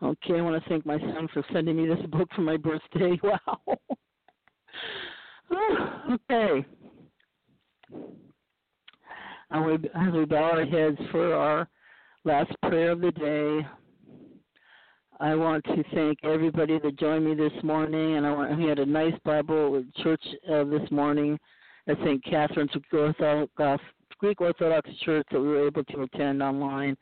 Okay, 0.01 0.38
I 0.38 0.41
want 0.41 0.62
to 0.62 0.69
thank 0.69 0.86
my 0.86 0.99
son 0.99 1.28
for 1.34 1.43
sending 1.54 1.78
me 1.78 1.88
this 1.88 2.06
book 2.08 2.30
for 2.36 2.41
my 2.41 2.58
birthday. 2.58 3.19
Wow. 3.23 3.78
okay. 6.12 6.65
And 9.51 9.65
we, 9.65 9.73
as 9.75 10.13
we 10.13 10.25
bow 10.25 10.51
our 10.51 10.65
heads 10.65 10.97
for 11.12 11.34
our 11.34 11.69
last 12.23 12.51
prayer 12.63 12.91
of 12.91 13.01
the 13.01 13.12
day, 13.12 13.67
I 15.19 15.36
want 15.36 15.63
to 15.65 15.84
thank 15.93 16.19
everybody 16.23 16.79
that 16.79 16.99
joined 16.99 17.25
me 17.25 17.36
this 17.36 17.63
morning. 17.63 18.17
And 18.17 18.25
I 18.25 18.31
want, 18.31 18.58
we 18.58 18.65
had 18.65 18.79
a 18.79 18.86
nice 18.86 19.13
Bible 19.23 19.84
church 20.03 20.23
uh, 20.51 20.65
this 20.65 20.89
morning 20.91 21.39
at 21.88 21.97
St. 21.99 22.23
Catherine's 22.25 22.71
Greek 24.19 24.41
Orthodox 24.41 24.89
Church 25.03 25.25
that 25.31 25.39
we 25.39 25.47
were 25.47 25.67
able 25.67 25.84
to 25.86 26.01
attend 26.01 26.41
online. 26.41 26.97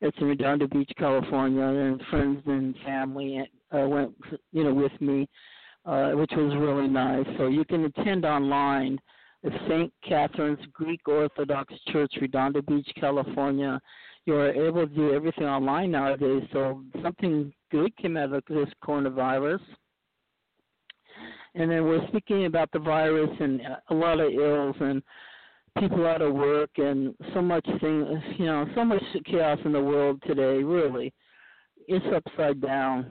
It's 0.00 0.16
in 0.20 0.26
Redondo 0.26 0.66
Beach, 0.66 0.90
California, 0.98 1.62
and 1.62 2.00
friends 2.10 2.42
and 2.46 2.74
family 2.84 3.48
uh, 3.72 3.88
went, 3.88 4.14
you 4.52 4.64
know, 4.64 4.74
with 4.74 4.92
me, 5.00 5.28
uh, 5.86 6.10
which 6.10 6.32
was 6.36 6.54
really 6.56 6.88
nice. 6.88 7.26
So 7.38 7.46
you 7.46 7.64
can 7.64 7.84
attend 7.84 8.24
online 8.24 8.98
at 9.44 9.52
St. 9.68 9.92
Catherine's 10.06 10.64
Greek 10.72 11.00
Orthodox 11.06 11.72
Church, 11.92 12.12
Redondo 12.20 12.60
Beach, 12.62 12.88
California. 12.98 13.80
You 14.24 14.34
are 14.34 14.52
able 14.52 14.88
to 14.88 14.94
do 14.94 15.12
everything 15.14 15.44
online 15.44 15.92
nowadays. 15.92 16.42
So 16.52 16.82
something 17.02 17.52
good 17.70 17.96
came 17.96 18.16
out 18.16 18.32
of 18.32 18.42
this 18.48 18.68
coronavirus. 18.84 19.60
And 21.54 21.70
then 21.70 21.84
we're 21.84 22.06
speaking 22.08 22.46
about 22.46 22.70
the 22.72 22.80
virus 22.80 23.30
and 23.40 23.60
a 23.88 23.94
lot 23.94 24.20
of 24.20 24.32
ills 24.32 24.76
and 24.80 25.02
people 25.78 26.06
out 26.06 26.22
of 26.22 26.34
work 26.34 26.70
and 26.78 27.14
so 27.34 27.42
much 27.42 27.64
thing 27.80 28.22
you 28.38 28.46
know 28.46 28.66
so 28.74 28.82
much 28.82 29.02
chaos 29.26 29.58
in 29.66 29.72
the 29.72 29.80
world 29.80 30.22
today 30.26 30.62
really 30.62 31.12
it's 31.86 32.06
upside 32.14 32.60
down 32.62 33.10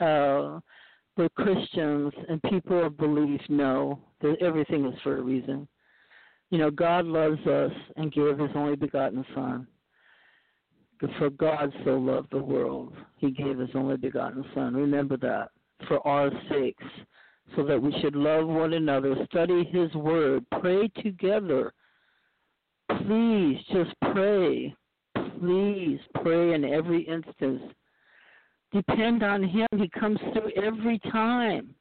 uh 0.00 0.58
but 1.20 1.34
christians 1.34 2.14
and 2.30 2.42
people 2.44 2.86
of 2.86 2.96
belief 2.96 3.42
know 3.50 3.98
that 4.22 4.36
everything 4.40 4.86
is 4.86 4.98
for 5.02 5.18
a 5.18 5.22
reason. 5.22 5.68
You 6.48 6.56
know 6.56 6.70
god 6.70 7.04
loves 7.04 7.46
us 7.46 7.72
and 7.96 8.10
gave 8.10 8.38
his 8.38 8.48
only 8.54 8.74
begotten 8.74 9.22
son. 9.34 9.66
For 11.18 11.28
god 11.28 11.74
so 11.84 11.98
loved 11.98 12.28
the 12.30 12.38
world 12.38 12.94
he 13.18 13.32
gave 13.32 13.58
his 13.58 13.68
only 13.74 13.98
begotten 13.98 14.46
son. 14.54 14.74
Remember 14.74 15.18
that 15.18 15.50
for 15.86 16.06
our 16.06 16.30
sakes 16.48 16.84
so 17.54 17.64
that 17.64 17.82
we 17.82 17.94
should 18.00 18.16
love 18.16 18.48
one 18.48 18.72
another. 18.72 19.14
Study 19.30 19.64
his 19.64 19.92
word. 19.92 20.46
Pray 20.58 20.88
together. 21.02 21.74
Please 23.06 23.58
just 23.74 23.92
pray. 24.14 24.74
Please 25.38 26.00
pray 26.22 26.54
in 26.54 26.64
every 26.64 27.02
instance. 27.02 27.60
Depend 28.72 29.22
on 29.22 29.42
Him. 29.42 29.66
He 29.76 29.88
comes 29.88 30.18
through 30.32 30.50
every 30.62 30.98
time. 31.10 31.74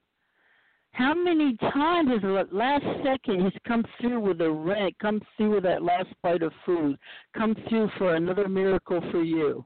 How 0.92 1.14
many 1.14 1.56
times 1.58 2.10
is 2.12 2.22
the 2.22 2.48
last 2.52 2.84
second 3.04 3.44
He's 3.44 3.62
come 3.68 3.86
through 4.02 4.20
with 4.22 4.42
a 4.42 4.52
rent, 4.52 4.96
come 5.00 5.22
through 5.38 5.56
with 5.56 5.64
that 5.64 5.84
last 5.84 6.10
bite 6.24 6.42
of 6.42 6.52
food, 6.66 6.98
come 7.38 7.56
through 7.70 7.90
for 7.98 8.16
another 8.16 8.50
miracle 8.50 9.02
for 9.12 9.22
you? 9.22 9.64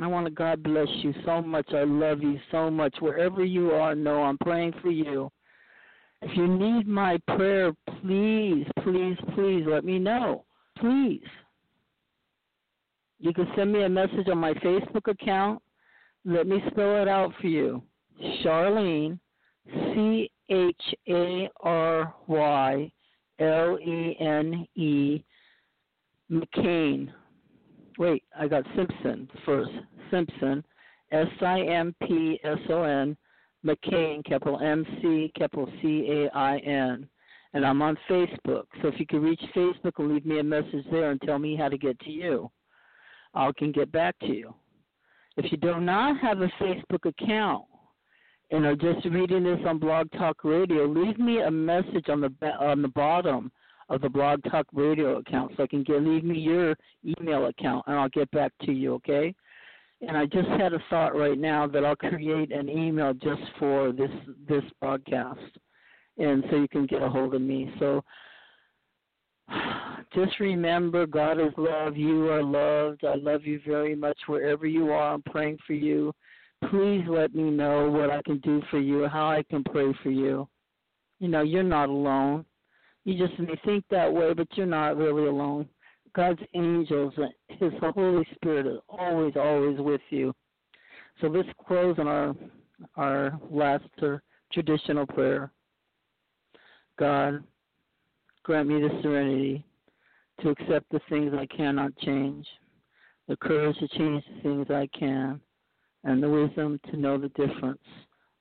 I 0.00 0.06
want 0.06 0.26
to 0.26 0.30
God 0.30 0.62
bless 0.62 0.88
you 1.02 1.14
so 1.24 1.40
much. 1.40 1.66
I 1.72 1.84
love 1.84 2.22
you 2.22 2.38
so 2.50 2.70
much. 2.70 2.94
Wherever 3.00 3.44
you 3.44 3.70
are, 3.70 3.94
know 3.94 4.22
I'm 4.22 4.36
praying 4.38 4.74
for 4.82 4.90
you. 4.90 5.30
If 6.20 6.36
you 6.36 6.46
need 6.46 6.86
my 6.86 7.18
prayer, 7.36 7.72
please, 8.02 8.66
please, 8.82 9.16
please 9.34 9.64
let 9.66 9.84
me 9.84 9.98
know. 9.98 10.44
Please. 10.78 11.22
You 13.18 13.32
can 13.32 13.48
send 13.56 13.72
me 13.72 13.84
a 13.84 13.88
message 13.88 14.28
on 14.30 14.38
my 14.38 14.52
Facebook 14.54 15.08
account. 15.08 15.62
Let 16.24 16.46
me 16.46 16.62
spell 16.70 17.00
it 17.02 17.08
out 17.08 17.32
for 17.40 17.46
you. 17.46 17.82
Charylene, 18.44 19.18
C 19.66 20.30
H 20.48 20.94
A 21.08 21.48
R 21.60 22.14
Y 22.26 22.92
L 23.38 23.78
E 23.78 24.16
N 24.20 24.66
E, 24.74 25.24
McCain. 26.30 27.12
Wait, 27.98 28.24
I 28.38 28.48
got 28.48 28.64
Simpson 28.76 29.28
first. 29.44 29.70
Simpson, 30.10 30.64
S 31.10 31.28
I 31.40 31.60
M 31.62 31.94
P 32.06 32.38
S 32.44 32.58
O 32.68 32.82
N 32.82 33.16
McCain, 33.64 34.24
capital 34.24 34.60
M 34.60 34.86
C, 35.00 35.32
capital 35.36 35.70
C 35.80 36.06
A 36.10 36.36
I 36.36 36.58
N. 36.58 37.08
And 37.54 37.64
I'm 37.64 37.80
on 37.80 37.96
Facebook. 38.08 38.64
So 38.82 38.88
if 38.88 39.00
you 39.00 39.06
could 39.06 39.22
reach 39.22 39.40
Facebook 39.54 39.92
and 39.98 40.12
leave 40.12 40.26
me 40.26 40.40
a 40.40 40.44
message 40.44 40.84
there 40.90 41.10
and 41.10 41.20
tell 41.22 41.38
me 41.38 41.56
how 41.56 41.68
to 41.68 41.78
get 41.78 41.98
to 42.00 42.10
you, 42.10 42.50
I 43.36 43.50
can 43.56 43.72
get 43.72 43.92
back 43.92 44.18
to 44.20 44.26
you. 44.28 44.54
If 45.36 45.50
you 45.52 45.58
do 45.58 45.80
not 45.80 46.18
have 46.20 46.40
a 46.40 46.50
Facebook 46.60 47.04
account 47.04 47.64
and 48.50 48.64
are 48.64 48.76
just 48.76 49.04
reading 49.06 49.44
this 49.44 49.60
on 49.66 49.78
Blog 49.78 50.10
Talk 50.12 50.44
Radio, 50.44 50.86
leave 50.86 51.18
me 51.18 51.42
a 51.42 51.50
message 51.50 52.08
on 52.08 52.20
the 52.20 52.32
on 52.58 52.82
the 52.82 52.88
bottom 52.88 53.52
of 53.88 54.00
the 54.00 54.08
Blog 54.08 54.40
Talk 54.50 54.66
Radio 54.72 55.18
account 55.18 55.52
so 55.56 55.64
I 55.64 55.66
can 55.66 55.82
get 55.82 56.02
leave 56.02 56.24
me 56.24 56.38
your 56.38 56.74
email 57.20 57.46
account 57.46 57.84
and 57.86 57.96
I'll 57.96 58.08
get 58.08 58.30
back 58.30 58.52
to 58.62 58.72
you, 58.72 58.94
okay? 58.94 59.34
and 60.00 60.16
I 60.16 60.26
just 60.26 60.48
had 60.48 60.72
a 60.72 60.82
thought 60.90 61.16
right 61.16 61.38
now 61.38 61.66
that 61.66 61.84
I'll 61.84 61.96
create 61.96 62.52
an 62.52 62.68
email 62.68 63.14
just 63.14 63.42
for 63.58 63.92
this 63.92 64.10
this 64.48 64.64
broadcast, 64.80 65.40
and 66.18 66.44
so 66.50 66.56
you 66.56 66.68
can 66.68 66.86
get 66.86 67.02
a 67.02 67.08
hold 67.08 67.34
of 67.34 67.40
me. 67.40 67.72
So 67.78 68.02
just 70.14 70.38
remember, 70.40 71.06
God 71.06 71.40
is 71.40 71.52
love. 71.56 71.96
You 71.96 72.28
are 72.30 72.42
loved. 72.42 73.04
I 73.04 73.14
love 73.16 73.44
you 73.44 73.60
very 73.66 73.94
much 73.94 74.18
wherever 74.26 74.66
you 74.66 74.90
are. 74.90 75.14
I'm 75.14 75.22
praying 75.22 75.58
for 75.66 75.74
you. 75.74 76.12
please 76.70 77.04
let 77.08 77.34
me 77.34 77.50
know 77.50 77.90
what 77.90 78.10
I 78.10 78.22
can 78.22 78.38
do 78.38 78.62
for 78.70 78.78
you, 78.78 79.06
how 79.08 79.28
I 79.28 79.42
can 79.48 79.62
pray 79.64 79.92
for 80.02 80.10
you. 80.10 80.48
You 81.20 81.28
know, 81.28 81.42
you're 81.42 81.62
not 81.62 81.88
alone. 81.88 82.44
You 83.04 83.16
just 83.16 83.38
may 83.38 83.54
think 83.64 83.84
that 83.90 84.12
way, 84.12 84.34
but 84.34 84.48
you're 84.54 84.66
not 84.66 84.96
really 84.96 85.28
alone. 85.28 85.68
God's 86.14 86.40
angels, 86.54 87.14
His 87.48 87.72
Holy 87.80 88.26
Spirit 88.34 88.66
is 88.66 88.80
always, 88.88 89.34
always 89.36 89.78
with 89.78 90.00
you. 90.10 90.34
So 91.20 91.28
let's 91.28 91.48
close 91.66 91.96
on 91.98 92.08
our 92.08 92.34
our 92.96 93.38
last 93.50 93.84
traditional 94.52 95.06
prayer. 95.06 95.50
God, 96.98 97.42
grant 98.46 98.68
me 98.68 98.80
the 98.80 99.00
serenity 99.02 99.64
to 100.40 100.50
accept 100.50 100.86
the 100.92 101.00
things 101.08 101.34
I 101.36 101.46
cannot 101.46 101.90
change, 101.98 102.46
the 103.26 103.36
courage 103.36 103.76
to 103.78 103.88
change 103.88 104.22
the 104.32 104.40
things 104.40 104.70
I 104.70 104.88
can, 104.96 105.40
and 106.04 106.22
the 106.22 106.28
wisdom 106.28 106.78
to 106.90 106.96
know 106.96 107.18
the 107.18 107.30
difference. 107.30 107.82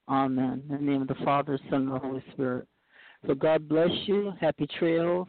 Amen. 0.07 0.61
In 0.69 0.75
the 0.75 0.91
name 0.91 1.01
of 1.01 1.07
the 1.07 1.15
Father, 1.25 1.57
Son, 1.71 1.87
and 1.87 1.91
the 1.91 1.97
Holy 1.97 2.23
Spirit. 2.33 2.67
So 3.25 3.33
God 3.33 3.67
bless 3.67 3.89
you. 4.05 4.31
Happy 4.39 4.67
trails. 4.77 5.27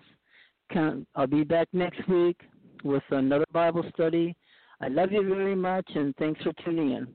I'll 1.15 1.27
be 1.27 1.43
back 1.43 1.69
next 1.73 2.07
week 2.07 2.39
with 2.85 3.03
another 3.09 3.47
Bible 3.53 3.83
study. 3.95 4.37
I 4.83 4.89
love 4.89 5.11
you 5.11 5.27
very 5.27 5.57
much, 5.57 5.89
and 5.95 6.15
thanks 6.17 6.43
for 6.43 6.53
tuning 6.63 6.91
in. 6.91 7.09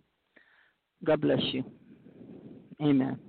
God 1.04 1.22
bless 1.22 1.42
you. 1.52 1.64
Amen. 2.82 3.20